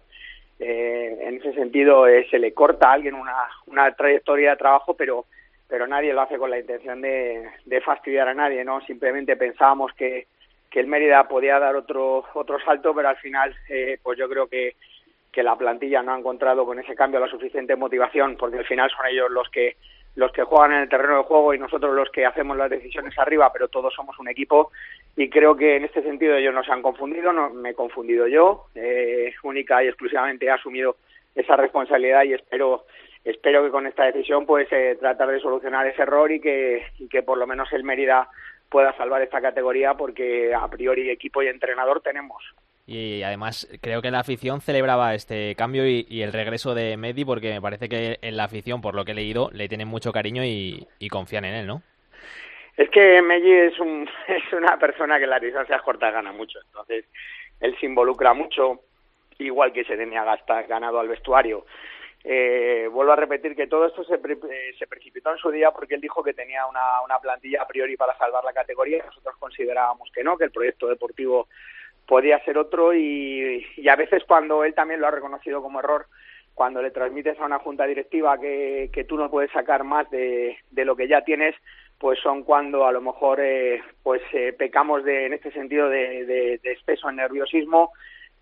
[0.60, 4.94] eh, en ese sentido eh, se le corta a alguien una, una trayectoria de trabajo,
[4.96, 5.26] pero
[5.74, 8.80] pero nadie lo hace con la intención de, fastidiar a nadie, ¿no?
[8.82, 10.28] Simplemente pensábamos que,
[10.70, 14.46] que el Mérida podía dar otro otro salto, pero al final, eh, pues yo creo
[14.48, 14.76] que,
[15.32, 18.92] que la plantilla no ha encontrado con ese cambio la suficiente motivación, porque al final
[18.92, 19.76] son ellos los que
[20.16, 23.18] los que juegan en el terreno de juego y nosotros los que hacemos las decisiones
[23.18, 24.72] arriba, pero todos somos un equipo
[25.16, 28.28] y creo que en este sentido ellos no se han confundido, no me he confundido
[28.28, 30.98] yo, eh, única y exclusivamente he asumido
[31.36, 32.86] esa responsabilidad y espero
[33.24, 37.08] espero que con esta decisión pues eh, tratar de solucionar ese error y que, y
[37.08, 38.30] que por lo menos el Mérida
[38.70, 42.44] pueda salvar esta categoría porque a priori equipo y entrenador tenemos.
[42.86, 47.54] Y además creo que la afición celebraba este cambio y, el regreso de Medi porque
[47.54, 50.44] me parece que en la afición, por lo que he leído, le tienen mucho cariño
[50.44, 51.82] y, confían en él, ¿no?
[52.76, 57.06] Es que Medi es, un, es una persona que las distancias cortas gana mucho, entonces
[57.62, 58.82] él se involucra mucho,
[59.40, 60.26] igual que se tenía
[60.68, 61.66] ganado al vestuario.
[62.26, 64.38] Eh, vuelvo a repetir que todo esto se, pre
[64.80, 67.98] se precipitó en su día porque él dijo que tenía una, una plantilla a priori
[67.98, 69.04] para salvar la categoría.
[69.06, 71.50] Nosotros considerábamos que no, que el proyecto deportivo
[72.08, 76.08] podía ser otro y, a veces cuando él también lo ha reconocido como error,
[76.54, 80.58] cuando le transmites a una junta directiva que, que tú no puedes sacar más de,
[80.72, 81.56] de lo que ya tienes,
[81.98, 86.26] pues son cuando a lo mejor eh, pues eh, pecamos de, en este sentido de,
[86.26, 87.92] de, de en nerviosismo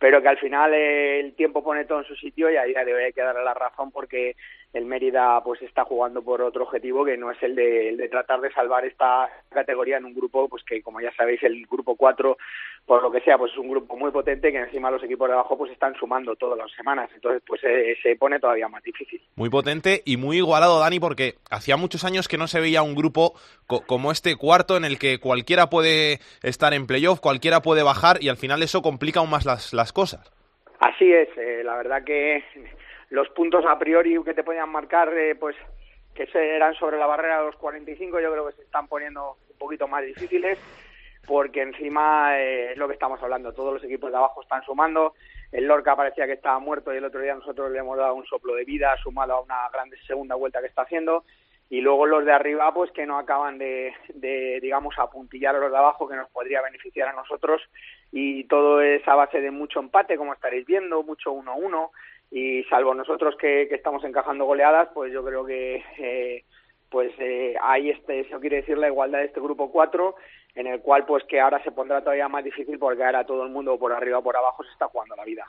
[0.01, 2.83] pero que al final eh, el tiempo pone todo en su sitio y a día
[2.83, 4.35] de hoy hay que la razón porque
[4.73, 8.07] el Mérida pues está jugando por otro objetivo que no es el de, el de
[8.07, 11.95] tratar de salvar esta categoría en un grupo pues que como ya sabéis el grupo
[11.95, 12.37] 4
[12.85, 15.33] por lo que sea pues es un grupo muy potente que encima los equipos de
[15.33, 17.09] abajo pues están sumando todas las semanas.
[17.13, 19.21] Entonces pues eh, se pone todavía más difícil.
[19.35, 22.95] Muy potente y muy igualado Dani porque hacía muchos años que no se veía un
[22.95, 23.33] grupo
[23.67, 28.17] co como este cuarto en el que cualquiera puede estar en playoff cualquiera puede bajar
[28.21, 30.31] y al final eso complica aún más las, las cosas.
[30.79, 32.43] Así es eh, la verdad que
[33.11, 35.55] los puntos a priori que te podían marcar, eh, pues
[36.15, 39.57] que eran sobre la barrera de los 45, yo creo que se están poniendo un
[39.57, 40.57] poquito más difíciles,
[41.27, 45.13] porque encima eh, es lo que estamos hablando, todos los equipos de abajo están sumando,
[45.51, 48.25] el Lorca parecía que estaba muerto y el otro día nosotros le hemos dado un
[48.25, 51.25] soplo de vida, sumado a una grande segunda vuelta que está haciendo,
[51.69, 55.71] y luego los de arriba pues que no acaban de, de digamos apuntillar a los
[55.71, 57.61] de abajo que nos podría beneficiar a nosotros.
[58.11, 61.89] Y todo es a base de mucho empate como estaréis viendo mucho 1-1
[62.31, 66.45] y salvo nosotros que, que, estamos encajando goleadas, pues yo creo que eh,
[66.89, 70.15] pues eh, ahí este, eso quiere decir la igualdad de este grupo 4,
[70.55, 73.49] en el cual pues que ahora se pondrá todavía más difícil porque ahora todo el
[73.49, 75.45] mundo por arriba o por abajo se está jugando la vida.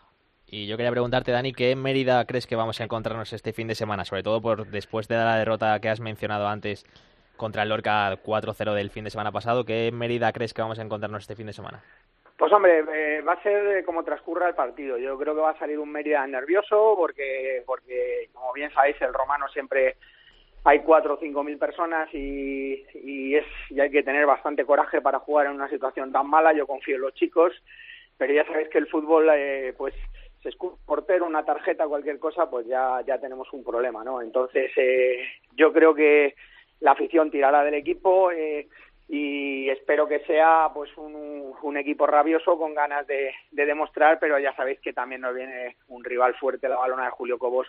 [0.46, 3.74] Y yo quería preguntarte, Dani, ¿qué Mérida crees que vamos a encontrarnos este fin de
[3.74, 4.04] semana?
[4.04, 6.84] Sobre todo por después de la derrota que has mencionado antes
[7.36, 10.82] contra el Lorca 4-0 del fin de semana pasado, ¿qué Mérida crees que vamos a
[10.82, 11.82] encontrarnos este fin de semana?
[12.42, 14.98] Pues hombre, eh, va a ser como transcurra el partido.
[14.98, 19.14] Yo creo que va a salir un Mérida nervioso porque, porque como bien sabéis, el
[19.14, 19.94] romano siempre
[20.64, 25.00] hay cuatro o cinco mil personas y, y, es, y hay que tener bastante coraje
[25.00, 26.52] para jugar en una situación tan mala.
[26.52, 27.52] Yo confío en los chicos,
[28.18, 29.94] pero ya sabéis que el fútbol, eh, pues,
[30.42, 34.20] se escucha portero, una tarjeta, cualquier cosa, pues ya, ya tenemos un problema, ¿no?
[34.20, 36.34] Entonces, eh, yo creo que
[36.80, 38.32] la afición tirará del equipo.
[38.32, 38.66] Eh,
[39.08, 44.54] y espero que sea pues un, equipo rabioso con ganas de, de, demostrar, pero ya
[44.54, 47.66] sabéis que también nos viene un rival fuerte, la balona de Julio Cobos,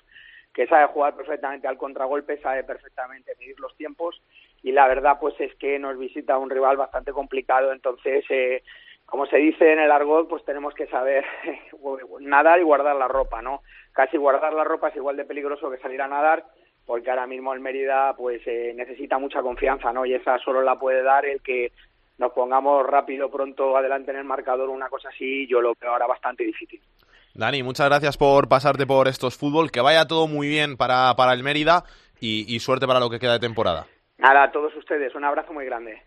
[0.53, 4.21] que sabe jugar perfectamente al contragolpe, sabe perfectamente medir los tiempos
[4.61, 8.61] y la verdad pues es que nos visita un rival bastante complicado, entonces eh,
[9.05, 11.25] como se dice en el argot, pues tenemos que saber
[12.19, 13.61] nadar y guardar la ropa, ¿no?
[13.91, 16.45] Casi guardar la ropa es igual de peligroso que salir a nadar,
[16.85, 20.05] porque ahora mismo el Mérida pues eh, necesita mucha confianza, ¿no?
[20.05, 21.71] Y esa solo la puede dar el que
[22.17, 26.07] nos pongamos rápido, pronto adelante en el marcador, una cosa así, yo lo veo ahora
[26.07, 26.81] bastante difícil.
[27.33, 31.33] Dani, muchas gracias por pasarte por estos fútbol, que vaya todo muy bien para, para
[31.33, 31.83] el Mérida
[32.19, 33.87] y, y suerte para lo que queda de temporada.
[34.19, 36.01] Nada, a todos ustedes, un abrazo muy grande.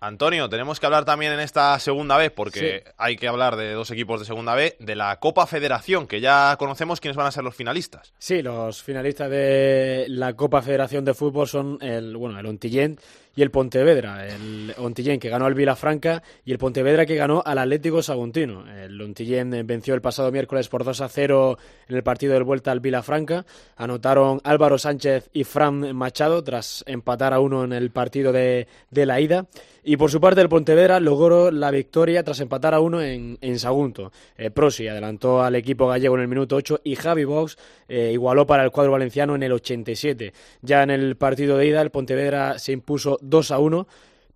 [0.00, 3.90] Antonio, tenemos que hablar también en esta segunda vez, porque hay que hablar de dos
[3.90, 7.44] equipos de segunda B, de la Copa Federación, que ya conocemos quiénes van a ser
[7.44, 8.12] los finalistas.
[8.18, 12.98] Sí, los finalistas de la Copa Federación de Fútbol son el, bueno, el Ontillén
[13.36, 14.26] y el Pontevedra.
[14.26, 18.64] El Ontillén que ganó al Vilafranca y el Pontevedra que ganó al Atlético Saguntino.
[18.68, 21.58] El Ontillén venció el pasado miércoles por 2 a 0
[21.88, 23.44] en el partido del vuelta al Vilafranca.
[23.76, 29.06] Anotaron Álvaro Sánchez y Fran Machado tras empatar a uno en el partido de, de
[29.06, 29.46] la ida.
[29.88, 33.58] Y por su parte el Pontevedra logró la victoria tras empatar a uno en, en
[33.60, 34.10] Sagunto.
[34.36, 37.56] Eh, Prosi adelantó al equipo gallego en el minuto 8 y Javi Box
[37.88, 40.32] eh, igualó para el cuadro valenciano en el 87.
[40.62, 43.86] Ya en el partido de ida el Pontevedra se impuso 2 a 1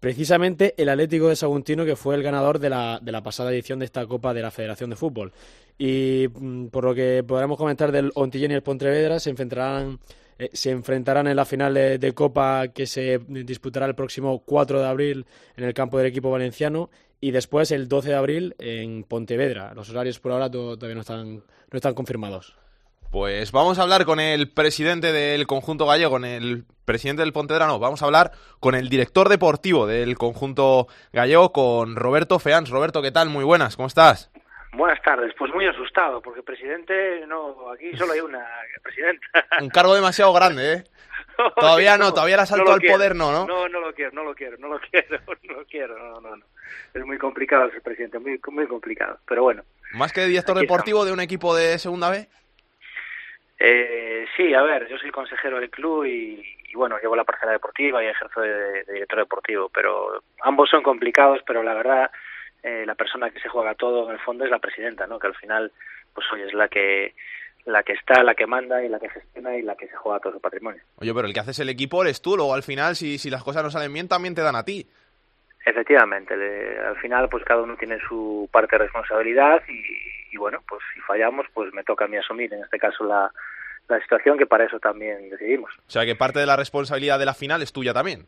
[0.01, 3.78] precisamente el Atlético de Saguntino, que fue el ganador de la, de la pasada edición
[3.78, 5.32] de esta Copa de la Federación de Fútbol.
[5.78, 10.01] Y mm, por lo que podremos comentar del Ontillén y el Pontevedra, se enfrentarán,
[10.38, 14.88] eh, se enfrentarán en la final de, Copa que se disputará el próximo 4 de
[14.88, 15.26] abril
[15.57, 19.74] en el campo del equipo valenciano y después el 12 de abril en Pontevedra.
[19.74, 22.57] Los horarios por ahora todavía no están, no están confirmados.
[23.11, 27.66] Pues vamos a hablar con el presidente del conjunto gallego, con el presidente del Pontevedra,
[27.66, 28.30] no, vamos a hablar
[28.61, 32.70] con el director deportivo del conjunto gallego, con Roberto Feans.
[32.70, 33.28] Roberto, ¿qué tal?
[33.28, 34.30] Muy buenas, ¿cómo estás?
[34.74, 38.46] Buenas tardes, pues muy asustado, porque presidente, no, aquí solo hay una
[38.80, 39.26] presidenta.
[39.61, 40.84] Un cargo demasiado grande, ¿eh?
[41.56, 42.94] todavía no, todavía el asalto no al quiero.
[42.94, 43.44] poder no, ¿no?
[43.44, 46.36] No, no lo quiero, no lo quiero, no lo quiero, no lo quiero, no, no,
[46.36, 46.44] no.
[46.94, 49.64] Es muy complicado ser presidente, muy, muy complicado, pero bueno.
[49.94, 52.28] ¿Más que director deportivo de un equipo de segunda B?
[53.62, 57.52] Eh, sí, a ver, yo soy consejero del club y, y bueno, llevo la parcela
[57.52, 62.11] deportiva y ejerzo de, de, director deportivo, pero ambos son complicados, pero la verdad,
[62.62, 65.18] eh, la persona que se juega todo en el fondo es la presidenta, ¿no?
[65.18, 65.70] Que al final,
[66.14, 67.14] pues hoy es la que
[67.66, 70.20] la que está, la que manda y la que gestiona y la que se juega
[70.20, 70.82] todo su patrimonio.
[70.96, 73.44] Oye, pero el que haces el equipo eres tú, luego al final, si, si las
[73.44, 74.88] cosas no salen bien, también te dan a ti.
[75.66, 80.62] Efectivamente, le, al final pues cada uno tiene su parte de responsabilidad y, y, bueno,
[80.66, 83.30] pues si fallamos pues me toca a mí asumir en este caso la,
[83.91, 85.70] la situación que para eso también decidimos.
[85.78, 88.26] O sea que parte de la responsabilidad de la final es tuya también.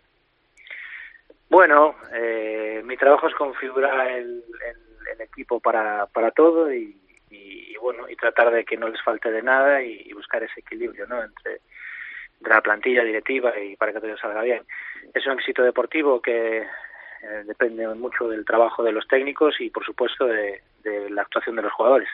[1.48, 6.96] Bueno, eh, mi trabajo es configurar el, el, el equipo para, para todo y,
[7.30, 10.42] y, y, bueno y tratar de que no les falte de nada y, y buscar
[10.42, 11.60] ese equilibrio no entre,
[12.38, 14.62] entre la plantilla directiva y para que todo salga bien.
[15.14, 19.84] Es un éxito deportivo que eh, depende mucho del trabajo de los técnicos y por
[19.84, 22.08] supuesto de, de la actuación de los jugadores.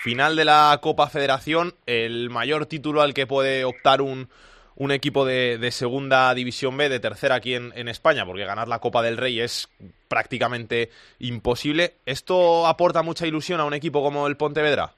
[0.00, 4.28] Final de la Copa Federación, el mayor título al que puede optar un,
[4.74, 8.68] un equipo de, de, segunda división B, de tercera aquí en, en, España, porque ganar
[8.68, 9.68] la Copa del Rey es
[10.08, 10.90] prácticamente
[11.20, 11.92] imposible.
[12.04, 14.90] ¿Esto aporta mucha ilusión a un equipo como el Pontevedra?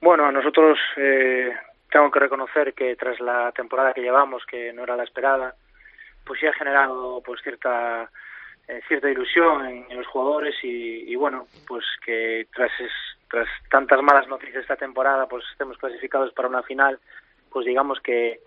[0.00, 1.52] Bueno, a nosotros eh,
[1.90, 5.54] tengo que reconocer que tras la temporada que llevamos, que no era la esperada,
[6.24, 8.10] pues sí ha generado pues cierta
[8.68, 12.70] eh, cierta ilusión en, en los jugadores y, y, bueno, pues que tras
[13.30, 16.98] tras tantas malas noticias esta temporada, pues estemos clasificados para una final,
[17.50, 18.40] pues digamos que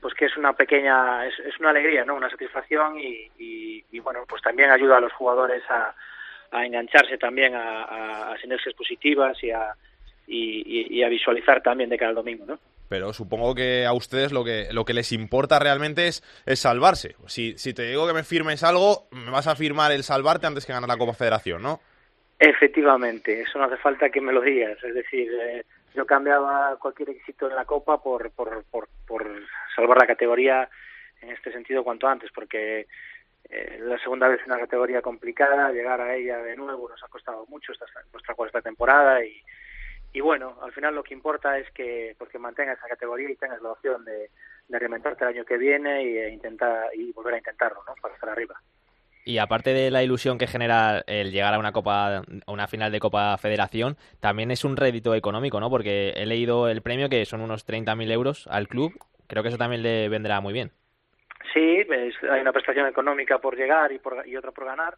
[0.00, 2.14] pues que es una pequeña, es, es una alegría, ¿no?
[2.14, 5.94] Una satisfacción y, y, bueno, pues también ayuda a los jugadores a,
[6.50, 9.74] a engancharse también a, a, a sinergias positivas y a,
[10.26, 12.58] y, y, a visualizar también de cara al domingo, ¿no?
[12.90, 17.16] Pero supongo que a ustedes lo que, lo que les importa realmente es, es salvarse.
[17.26, 20.66] Si, si te digo que me firmes algo, me vas a firmar el salvarte antes
[20.66, 21.80] que ganar la Copa Federación, ¿no?
[22.38, 24.82] Efectivamente, eso no hace falta que me lo digas.
[24.82, 25.64] Es decir, eh,
[25.94, 28.86] yo cambiaba cualquier éxito en la Copa por, por, por,
[29.74, 30.68] salvar la categoría
[31.20, 32.86] en este sentido cuanto antes, porque
[33.48, 37.08] eh, la segunda vez es una categoría complicada, llegar a ella de nuevo nos ha
[37.08, 39.40] costado mucho, esta es nuestra cuarta temporada y,
[40.12, 43.62] y bueno, al final lo que importa es que porque mantengas esa categoría y tengas
[43.62, 44.30] la opción de,
[44.68, 47.94] de reinventarte el año que viene y e intentar y volver a intentarlo, ¿no?
[48.00, 48.60] Para estar arriba.
[49.24, 52.92] Y aparte de la ilusión que genera el llegar a una copa, a una final
[52.92, 55.70] de Copa Federación, también es un rédito económico, ¿no?
[55.70, 58.92] Porque he leído el premio que son unos 30.000 euros al club.
[59.26, 60.72] Creo que eso también le vendrá muy bien.
[61.54, 61.86] Sí,
[62.30, 64.96] hay una prestación económica por llegar y, por, y otra por ganar.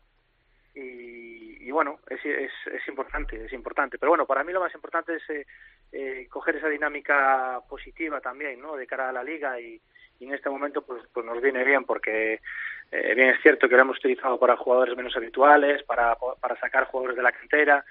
[0.75, 3.97] Y, y bueno, es, es, es, importante, es importante.
[3.99, 5.47] Pero bueno, para mí lo más importante es eh,
[5.93, 8.75] eh, coger esa dinámica positiva también, ¿no?
[8.75, 9.81] De cara a la liga y,
[10.19, 12.41] y en este momento pues, pues nos viene bien porque
[12.93, 16.85] eh, bien es cierto que lo hemos utilizado para jugadores menos habituales, para, para sacar
[16.85, 17.85] jugadores de la cantera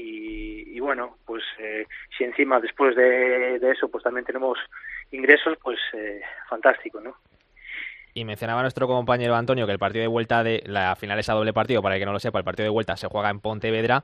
[0.00, 1.86] y, bueno, pues eh,
[2.16, 4.58] si encima después de, eso pues también tenemos
[5.10, 7.16] ingresos, pues eh, fantástico, ¿no?
[8.14, 11.34] Y mencionaba nuestro compañero Antonio que el partido de vuelta de la final es a
[11.34, 13.40] doble partido, para el que no lo sepa, el partido de vuelta se juega en
[13.40, 14.02] Pontevedra.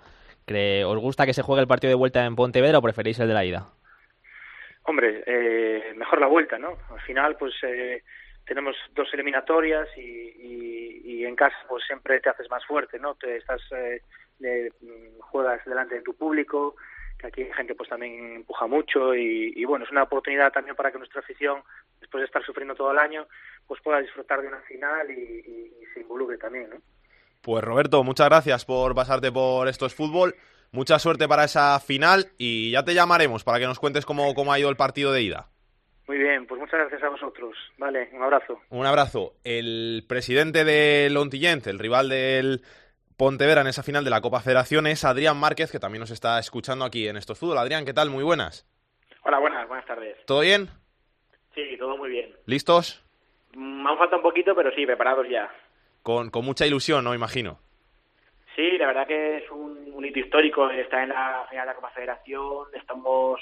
[0.87, 3.35] ¿Os gusta que se juegue el partido de vuelta en Pontevedra o preferís el de
[3.35, 3.67] la ida?
[4.83, 6.77] Hombre, eh, mejor la vuelta, ¿no?
[6.91, 8.03] Al final, pues eh,
[8.47, 13.15] tenemos dos eliminatorias y, en casa, pues siempre te haces más fuerte, ¿no?
[13.15, 14.03] Te estás, eh,
[15.21, 16.77] juegas delante de tu público,
[17.19, 20.93] que aquí hay gente pues también empuja mucho y, bueno, es una oportunidad también para
[20.93, 21.63] que nuestra afición,
[21.99, 23.27] después de estar sufriendo todo el año,
[23.67, 26.77] pues pueda disfrutar de una final y, se involucre también, ¿no?
[27.41, 30.35] Pues Roberto, muchas gracias por pasarte por Esto es Fútbol.
[30.73, 34.53] Mucha suerte para esa final y ya te llamaremos para que nos cuentes cómo, cómo
[34.53, 35.54] ha ido el partido de ida.
[36.07, 37.57] Muy bien, pues muchas gracias a vosotros.
[37.79, 38.61] Vale, un abrazo.
[38.71, 39.33] Un abrazo.
[39.43, 42.61] El presidente del Ontillent, el rival del
[43.17, 46.39] Pontevedra en esa final de la Copa Federación, es Adrián Márquez, que también nos está
[46.39, 47.59] escuchando aquí en Estos Fútbol.
[47.59, 48.11] Adrián, ¿qué tal?
[48.11, 48.69] Muy buenas.
[49.23, 50.17] Hola, buenas, buenas tardes.
[50.27, 50.69] ¿Todo bien?
[51.55, 52.35] Sí, todo muy bien.
[52.47, 53.03] ¿Listos?
[53.57, 55.51] Me han falta un poquito, pero sí, preparados ya.
[56.03, 57.15] Con, con mucha ilusión, ¿no?
[57.15, 57.59] Imagino.
[58.57, 61.91] Sí, la verdad que es un, hito histórico estar en la final de la Copa
[61.91, 62.67] Federación.
[62.75, 63.41] Estamos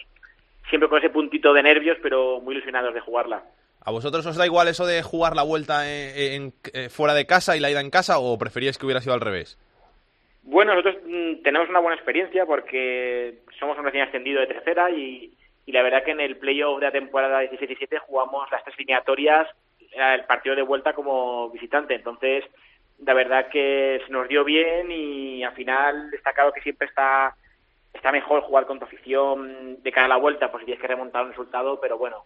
[0.68, 3.42] siempre con ese puntito de nervios, pero muy ilusionados de jugarla.
[3.84, 7.56] ¿A vosotros os da igual eso de jugar la vuelta en, eh, fuera de casa
[7.56, 9.58] y la ida en casa o preferíais que hubiera sido al revés?
[10.44, 15.32] Bueno, nosotros mm, tenemos una buena experiencia porque somos un recién ascendido de tercera y,
[15.66, 19.48] y la verdad que en el playoff de la temporada 17-17 jugamos las tres eliminatorias,
[19.92, 21.94] el partido de vuelta como visitante.
[21.94, 22.44] Entonces,
[23.04, 27.34] la verdad que se nos dio bien y al final destacado que siempre está
[27.92, 30.88] está mejor jugar con tu afición de cara a la vuelta, pues si tienes que
[30.88, 32.24] remontar un resultado, pero bueno,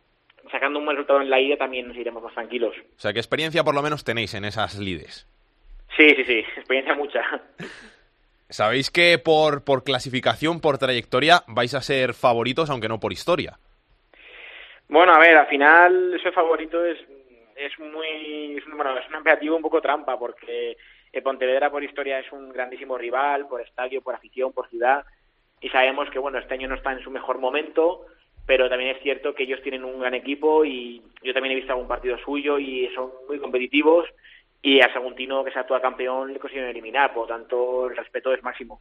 [0.50, 2.74] sacando un buen resultado en la ida también nos iremos más tranquilos.
[2.96, 5.26] O sea, ¿qué experiencia por lo menos tenéis en esas lides?
[5.96, 7.22] Sí, sí, sí, experiencia mucha.
[8.48, 13.58] Sabéis que por, por clasificación, por trayectoria, vais a ser favoritos, aunque no por historia.
[14.88, 16.98] Bueno, a ver, al final ese favorito es
[17.56, 20.76] es muy, es, bueno, es un imperativo un poco trampa porque
[21.10, 25.04] el Pontevedra por historia es un grandísimo rival, por estadio, por afición, por ciudad
[25.60, 28.06] y sabemos que bueno, este año no está en su mejor momento,
[28.46, 31.72] pero también es cierto que ellos tienen un gran equipo y yo también he visto
[31.72, 34.06] algún partido suyo y son muy competitivos
[34.62, 38.32] y a Saguntino, que sea actual campeón, le consiguieron eliminar, por lo tanto el respeto
[38.32, 38.80] es máximo.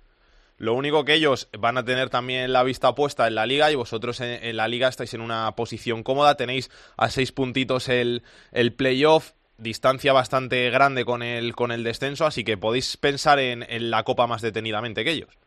[0.57, 3.75] Lo único que ellos van a tener también la vista puesta en la liga y
[3.75, 8.23] vosotros en, la liga estáis en una posición cómoda, tenéis a seis puntitos el,
[8.53, 13.65] el playoff, distancia bastante grande con el, con el descenso, así que podéis pensar en,
[13.91, 15.37] la Copa más detenidamente que ellos.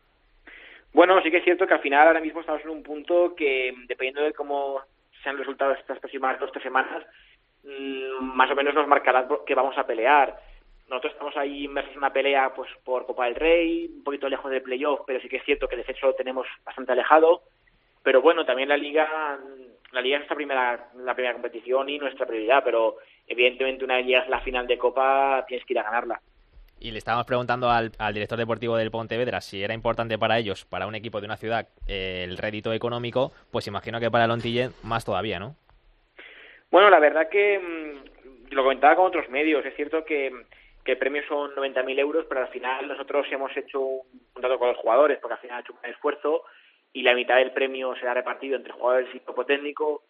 [0.93, 3.73] Bueno, sí que es cierto que al final ahora mismo estamos en un punto que,
[3.87, 4.81] dependiendo de cómo
[5.23, 7.05] sean los resultados estas próximas dos o tres semanas,
[7.63, 10.39] mm, más o menos nos marcará que vamos a pelear
[10.89, 14.49] nosotros estamos ahí inmersos en una pelea pues por Copa del Rey, un poquito lejos
[14.49, 17.43] del playoff, pero sí que es cierto que el descenso lo tenemos bastante alejado.
[18.01, 19.37] Pero bueno, también la liga,
[19.91, 24.07] la liga es nuestra primera, la primera competición y nuestra prioridad, pero evidentemente una vez
[24.07, 26.21] llegas la final de Copa tienes que ir a ganarla.
[26.79, 30.87] Y le estábamos preguntando al, director deportivo del Pontevedra si era importante para ellos, para
[30.87, 35.05] un equipo de una ciudad, eh, el rédito económico, pues imagino que para el más
[35.05, 35.55] todavía, ¿no?
[36.71, 40.31] Bueno, la verdad que mm, lo comentaba con otros medios, es cierto que
[40.89, 44.01] que el premio son 90.000 euros, pero al final nosotros hemos hecho un
[44.33, 46.43] contrato con los jugadores, porque al final ha hecho un esfuerzo
[46.93, 50.03] y la mitad del premio será repartido entre jugadores y grupo técnico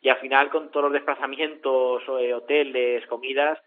[0.00, 3.58] y al final con todos los desplazamientos, eh, hoteles, comidas,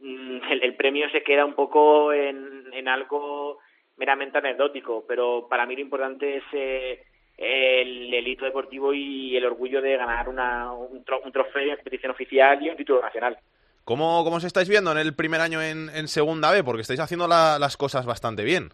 [0.00, 3.58] mm, el, premio se queda un poco en, en, algo
[3.96, 7.02] meramente anecdótico, pero para mí lo importante es eh,
[7.36, 12.12] el, el, hito deportivo y el orgullo de ganar una, un, un trofeo de competición
[12.12, 13.38] oficial y un título nacional.
[13.84, 16.62] ¿Cómo, ¿Cómo os estáis viendo en el primer año en, en Segunda B?
[16.62, 18.70] Porque estáis haciendo las cosas bastante bien.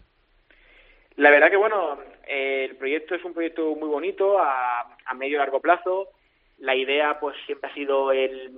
[1.15, 1.97] La verdad que, bueno,
[2.27, 6.09] el proyecto es un proyecto muy bonito a, a medio y largo plazo.
[6.59, 8.51] La idea, pues, siempre ha sido el,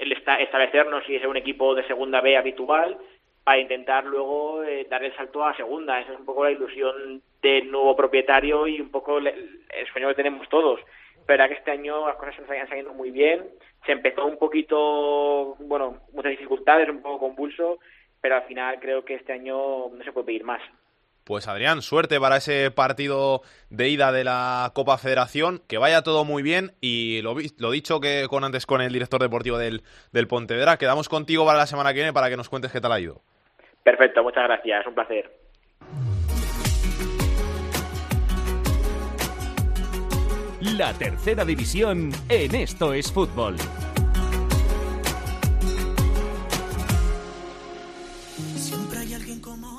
[0.00, 2.98] el establecernos y ser un equipo de Segunda B habitual
[3.44, 6.00] para intentar luego eh, dar el salto a Segunda.
[6.00, 10.08] Esa es un poco la ilusión del nuevo propietario y un poco el, el sueño
[10.08, 10.80] que tenemos todos.
[11.26, 13.42] Pero que este año las cosas se están saliendo muy bien
[13.86, 17.78] se empezó un poquito, bueno, muchas dificultades, un poco convulso,
[18.20, 20.60] pero al final creo que este año no se puede pedir más.
[21.28, 26.24] Pues Adrián, suerte para ese partido de ida de la Copa Federación, que vaya todo
[26.24, 30.26] muy bien y lo, lo dicho que con antes con el director deportivo del, del
[30.26, 33.00] Pontevedra, quedamos contigo para la semana que viene para que nos cuentes qué tal ha
[33.00, 33.20] ido.
[33.82, 35.30] Perfecto, muchas gracias, un placer.
[40.78, 43.56] La tercera división en Esto es Fútbol.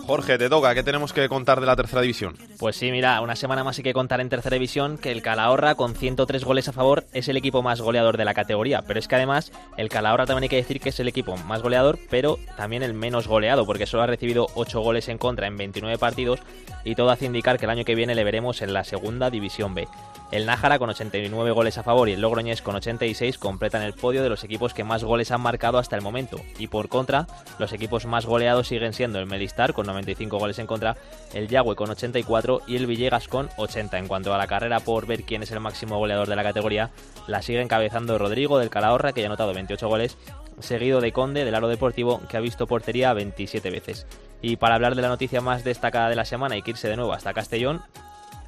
[0.10, 2.36] Jorge, te toca, ¿qué tenemos que contar de la tercera división?
[2.58, 5.76] Pues sí, mira, una semana más hay que contar en tercera división que el Calahorra,
[5.76, 8.82] con 103 goles a favor, es el equipo más goleador de la categoría.
[8.82, 11.62] Pero es que además, el Calahorra también hay que decir que es el equipo más
[11.62, 15.58] goleador, pero también el menos goleado, porque solo ha recibido 8 goles en contra en
[15.58, 16.40] 29 partidos
[16.84, 19.76] y todo hace indicar que el año que viene le veremos en la segunda división
[19.76, 19.88] B.
[20.32, 24.22] El Nájara con 89 goles a favor y el Logroñés con 86 completan el podio
[24.22, 26.40] de los equipos que más goles han marcado hasta el momento.
[26.60, 27.26] Y por contra,
[27.58, 30.98] los equipos más goleados siguen siendo el Melistar con 95 goles en contra,
[31.34, 33.98] el Yagüe con 84 y el Villegas con 80.
[33.98, 36.92] En cuanto a la carrera por ver quién es el máximo goleador de la categoría,
[37.26, 40.16] la sigue encabezando Rodrigo del Calahorra que ya ha anotado 28 goles,
[40.60, 44.06] seguido de Conde del Aro Deportivo que ha visto portería 27 veces.
[44.44, 46.96] Y para hablar de la noticia más destacada de la semana hay que irse de
[46.96, 47.82] nuevo hasta Castellón,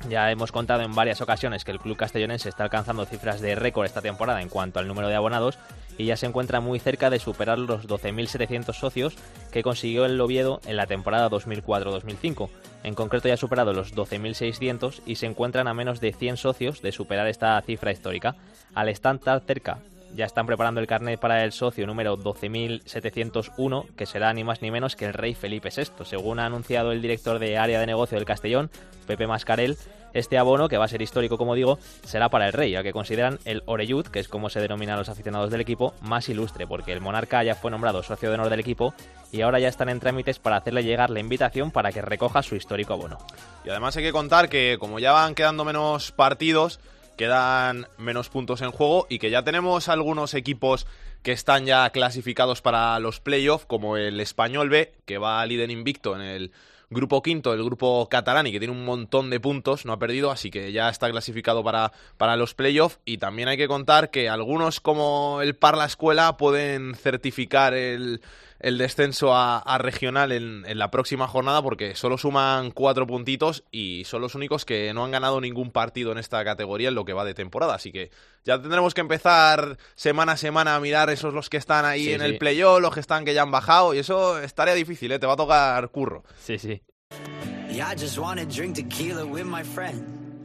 [0.09, 3.85] ya hemos contado en varias ocasiones que el club castellonense está alcanzando cifras de récord
[3.85, 5.59] esta temporada en cuanto al número de abonados
[5.97, 9.15] y ya se encuentra muy cerca de superar los 12.700 socios
[9.51, 12.49] que consiguió el Oviedo en la temporada 2004-2005.
[12.83, 16.81] En concreto ya ha superado los 12.600 y se encuentran a menos de 100 socios
[16.81, 18.35] de superar esta cifra histórica.
[18.73, 19.79] Al estar tan cerca
[20.15, 24.71] ya están preparando el carnet para el socio número 12.701, que será ni más ni
[24.71, 26.05] menos que el rey Felipe VI.
[26.05, 28.69] Según ha anunciado el director de área de negocio del Castellón,
[29.07, 29.77] Pepe Mascarel,
[30.13, 32.91] este abono, que va a ser histórico como digo, será para el rey, ya que
[32.91, 36.91] consideran el Oreyud, que es como se denominan los aficionados del equipo, más ilustre, porque
[36.91, 38.93] el monarca ya fue nombrado socio de honor del equipo
[39.31, 42.55] y ahora ya están en trámites para hacerle llegar la invitación para que recoja su
[42.55, 43.17] histórico abono.
[43.63, 46.79] Y además hay que contar que como ya van quedando menos partidos,
[47.17, 50.87] quedan menos puntos en juego y que ya tenemos algunos equipos
[51.23, 56.15] que están ya clasificados para los playoffs, como el Español B, que va líder invicto
[56.15, 56.51] en el
[56.89, 60.29] grupo quinto, el grupo catalán, y que tiene un montón de puntos, no ha perdido,
[60.29, 62.99] así que ya está clasificado para, para los playoffs.
[63.05, 68.21] Y también hay que contar que algunos, como el Parla Escuela, pueden certificar el,
[68.61, 73.63] el descenso a, a regional en, en, la próxima jornada porque solo suman cuatro puntitos
[73.71, 77.03] y son los únicos que no han ganado ningún partido en esta categoría en lo
[77.03, 77.73] que va de temporada.
[77.75, 78.11] Así que
[78.45, 82.13] ya tendremos que empezar semana a semana a mirar esos los que están ahí Sí,
[82.13, 82.25] en sí.
[82.25, 85.19] el playoff, los que están que ya han bajado y eso estaría difícil, ¿eh?
[85.19, 86.23] te va a tocar curro.
[86.39, 86.81] Sí, sí.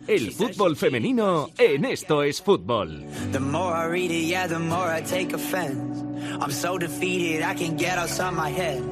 [0.07, 3.05] El fútbol femenino en Esto es Fútbol.
[3.33, 6.05] The more I read it, yeah, the more I take offense.
[6.41, 8.83] I'm so defeated, I can get outside my head.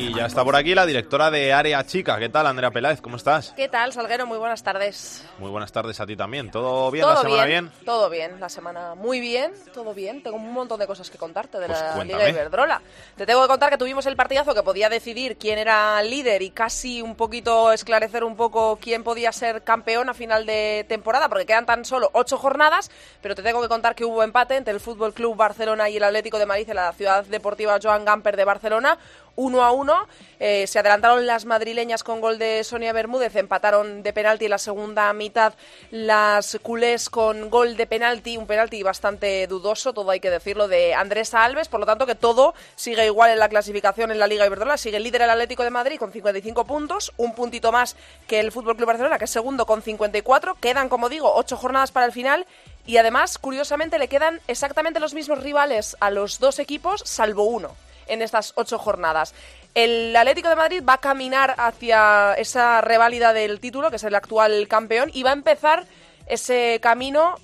[0.00, 2.18] Y ya está por aquí la directora de Área Chica.
[2.18, 3.02] ¿Qué tal, Andrea Peláez?
[3.02, 3.52] ¿Cómo estás?
[3.54, 4.24] ¿Qué tal, Salguero?
[4.24, 5.22] Muy buenas tardes.
[5.38, 6.50] Muy buenas tardes a ti también.
[6.50, 7.70] ¿Todo bien todo la semana bien?
[7.84, 10.22] Todo bien, la semana muy bien, todo bien.
[10.22, 12.24] Tengo un montón de cosas que contarte de Pues la cuéntame.
[12.24, 12.80] Liga Iberdrola.
[13.14, 16.48] Te tengo que contar que tuvimos el partidazo que podía decidir quién era líder y
[16.50, 21.44] casi un poquito esclarecer un poco quién podía ser campeón a final de temporada, porque
[21.44, 22.90] quedan tan solo ocho jornadas,
[23.20, 26.04] pero te tengo que contar que hubo empate entre el Fútbol Club Barcelona y el
[26.04, 28.96] Atlético de Madrid en la ciudad deportiva Joan Gamper de Barcelona.
[29.40, 30.06] Uno a uno,
[30.42, 34.58] Eh, se adelantaron las madrileñas con gol de Sonia Bermúdez, empataron de penalti en la
[34.58, 35.52] segunda mitad.
[35.90, 40.94] Las culés con gol de penalti, un penalti bastante dudoso, todo hay que decirlo, de
[40.94, 44.46] Andrés Alves, por lo tanto que todo sigue igual en la clasificación en la Liga
[44.46, 48.40] Iberdrola, sigue el líder el Atlético de Madrid con 55 puntos, un puntito más que
[48.40, 52.06] el Fútbol Club Barcelona, que es segundo con 54, quedan, como digo, ocho jornadas para
[52.06, 52.46] el final
[52.86, 57.76] y además, curiosamente, le quedan exactamente los mismos rivales a los dos equipos, salvo uno
[58.10, 59.34] en estas ocho jornadas.
[59.74, 64.14] El Atlético de Madrid va a caminar hacia esa reválida del título, que es el
[64.14, 65.86] actual campeón, y va a empezar
[66.26, 67.36] ese camino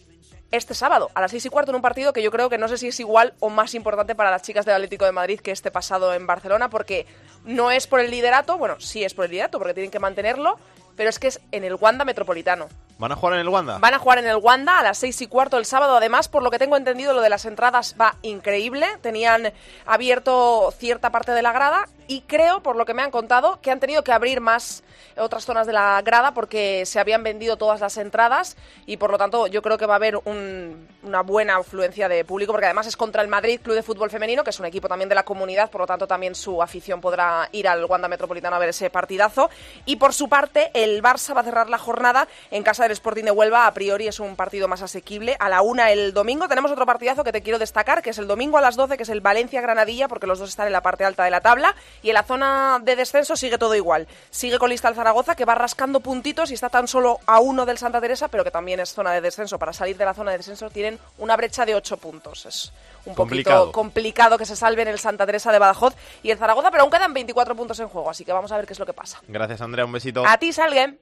[0.52, 2.68] este sábado, a las seis y cuarto, en un partido que yo creo que no
[2.68, 5.50] sé si es igual o más importante para las chicas del Atlético de Madrid que
[5.50, 7.06] este pasado en Barcelona, porque
[7.44, 10.58] no es por el liderato, bueno, sí es por el liderato, porque tienen que mantenerlo,
[10.96, 12.68] pero es que es en el Wanda Metropolitano.
[12.98, 13.78] ¿Van a jugar en el Wanda?
[13.78, 15.96] Van a jugar en el Wanda a las seis y cuarto el sábado.
[15.96, 18.86] Además, por lo que tengo entendido, lo de las entradas va increíble.
[19.02, 19.52] Tenían
[19.84, 23.70] abierto cierta parte de la grada y creo, por lo que me han contado, que
[23.70, 24.82] han tenido que abrir más
[25.18, 29.18] otras zonas de la grada porque se habían vendido todas las entradas y por lo
[29.18, 32.86] tanto yo creo que va a haber un- una buena afluencia de público porque además
[32.86, 35.24] es contra el Madrid Club de Fútbol Femenino, que es un equipo también de la
[35.24, 38.88] comunidad, por lo tanto también su afición podrá ir al Wanda Metropolitano a ver ese
[38.90, 39.50] partidazo.
[39.84, 43.24] Y por su parte, el Barça va a cerrar la jornada en casa del Sporting
[43.24, 43.66] de Huelva.
[43.66, 45.36] A priori es un partido más asequible.
[45.38, 48.26] A la una el domingo tenemos otro partidazo que te quiero destacar, que es el
[48.26, 51.04] domingo a las 12, que es el Valencia-Granadilla, porque los dos están en la parte
[51.04, 51.74] alta de la tabla.
[52.02, 54.06] Y en la zona de descenso sigue todo igual.
[54.30, 57.66] Sigue con lista el Zaragoza, que va rascando puntitos y está tan solo a uno
[57.66, 59.58] del Santa Teresa, pero que también es zona de descenso.
[59.58, 62.46] Para salir de la zona de descenso tienen una brecha de ocho puntos.
[62.46, 62.72] Es
[63.04, 63.60] un Complicado.
[63.66, 66.90] poquito complicado que se salven el Santa Teresa de Badajoz y el Zaragoza, pero aún
[66.90, 69.20] quedan 24 puntos en juego, así que vamos a ver qué es lo que pasa.
[69.28, 69.84] Gracias, Andrea.
[69.84, 70.24] Un besito.
[70.26, 70.98] A ti, Salguen.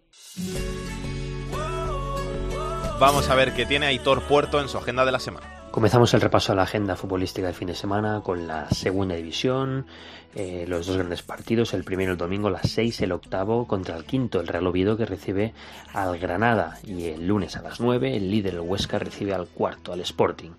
[3.05, 5.47] Vamos a ver qué tiene Aitor Puerto en su agenda de la semana.
[5.71, 9.85] Comenzamos el repaso a la agenda futbolística del fin de semana con la segunda división,
[10.35, 13.99] eh, los dos grandes partidos, el primero el domingo a las 6, el octavo contra
[13.99, 15.53] el quinto, el Real Oviedo que recibe
[15.93, 19.93] al Granada y el lunes a las 9 el líder el Huesca recibe al cuarto,
[19.93, 20.53] al Sporting.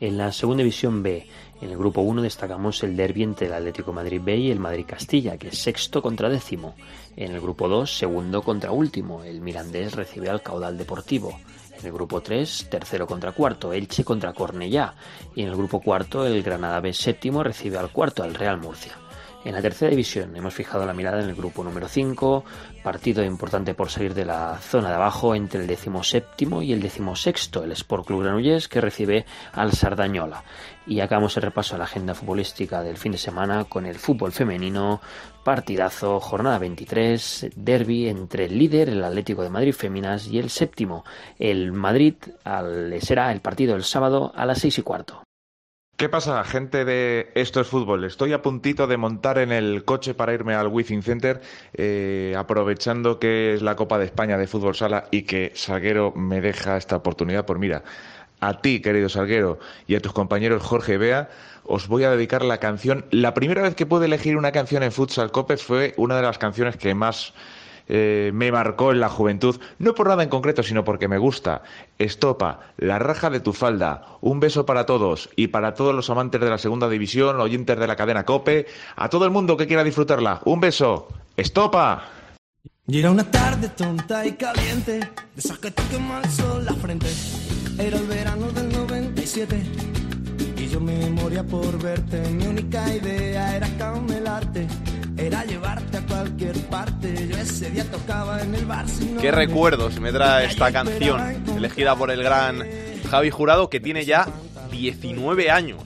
[0.00, 1.24] En la segunda división B,
[1.60, 4.86] en el grupo 1 destacamos el derbi entre el Atlético Madrid B y el Madrid
[4.88, 6.74] Castilla, que es sexto contra décimo.
[7.14, 11.38] En el grupo 2, segundo contra último, el Mirandés recibe al Caudal Deportivo.
[11.82, 14.94] En el grupo 3, tercero contra cuarto, Elche contra Cornellá.
[15.34, 18.96] Y en el grupo cuarto, el Granada B séptimo recibe al cuarto, al Real Murcia.
[19.44, 22.44] En la tercera división hemos fijado la mirada en el grupo número 5,
[22.82, 27.64] partido importante por salir de la zona de abajo entre el decimoséptimo y el decimosexto,
[27.64, 30.44] el Sport Club Granollers que recibe al Sardañola.
[30.86, 34.32] Y acabamos el repaso a la agenda futbolística del fin de semana con el fútbol
[34.32, 35.00] femenino,
[35.44, 41.04] partidazo, jornada 23, derby entre el líder, el Atlético de Madrid Féminas, y el séptimo,
[41.38, 45.22] el Madrid, al, será el partido el sábado a las seis y cuarto.
[46.02, 48.02] ¿Qué pasa, gente de Esto es Fútbol?
[48.02, 51.40] Estoy a puntito de montar en el coche para irme al Within Center,
[51.74, 56.40] eh, aprovechando que es la Copa de España de Fútbol Sala y que Salguero me
[56.40, 57.46] deja esta oportunidad.
[57.46, 57.84] Pues mira,
[58.40, 61.30] a ti, querido Salguero, y a tus compañeros Jorge Bea,
[61.62, 63.04] os voy a dedicar la canción.
[63.12, 66.36] La primera vez que pude elegir una canción en Futsal Copes fue una de las
[66.36, 67.32] canciones que más
[67.88, 71.62] eh, me marcó en la juventud, no por nada en concreto, sino porque me gusta.
[71.98, 76.40] Estopa, la raja de tu falda, un beso para todos y para todos los amantes
[76.40, 78.66] de la segunda división, oyentes de la cadena Cope,
[78.96, 80.40] a todo el mundo que quiera disfrutarla.
[80.44, 81.08] Un beso.
[81.36, 82.04] Estopa.
[82.86, 85.82] Una tarde tonta y caliente, de esas que te
[86.80, 87.06] frente.
[87.78, 89.62] Era el verano del 97
[90.56, 92.20] y yo me moría por verte.
[92.30, 93.68] Mi única idea era
[95.26, 97.28] era llevarte a cualquier parte.
[97.28, 99.30] Yo ese día tocaba en el bar sin Qué nombre.
[99.32, 101.20] recuerdos me trae esta canción,
[101.56, 102.62] elegida por el gran
[103.10, 104.28] Javi Jurado, que tiene ya
[104.70, 105.82] 19 años.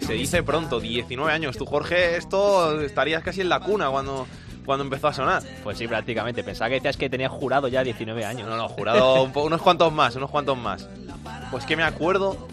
[0.00, 1.56] Se dice pronto, 19 años.
[1.56, 4.26] Tú, Jorge, esto estarías casi en la cuna cuando,
[4.64, 5.42] cuando empezó a sonar.
[5.62, 6.42] Pues sí, prácticamente.
[6.42, 8.48] Pensaba que decías que tenía jurado ya 19 años.
[8.48, 10.88] No, no, jurado un po- unos cuantos más, unos cuantos más.
[11.50, 12.48] Pues que me acuerdo,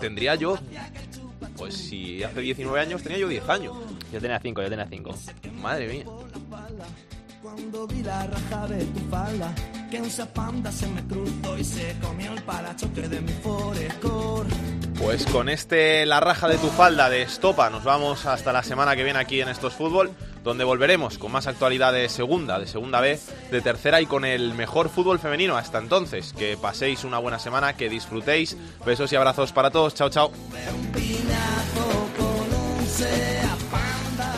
[0.00, 0.58] tendría yo,
[1.56, 3.74] pues si hace 19 años tenía yo 10 años.
[4.12, 5.14] Yo tenía 5, yo tenía 5.
[5.60, 6.04] Madre mía.
[7.42, 9.54] Cuando vi la raja de tu falda,
[9.90, 14.48] que esa panda se me cruzó y se comió el parachoque de mi Forescore.
[15.00, 18.96] Pues con este La raja de tu falda de Estopa nos vamos hasta la semana
[18.96, 20.10] que viene aquí en Estos Fútbol,
[20.42, 23.20] donde volveremos con más actualidad de segunda, de segunda B,
[23.52, 25.56] de tercera y con el mejor fútbol femenino.
[25.56, 28.56] Hasta entonces, que paséis una buena semana, que disfrutéis.
[28.84, 29.94] Besos y abrazos para todos.
[29.94, 30.32] Chao, chao.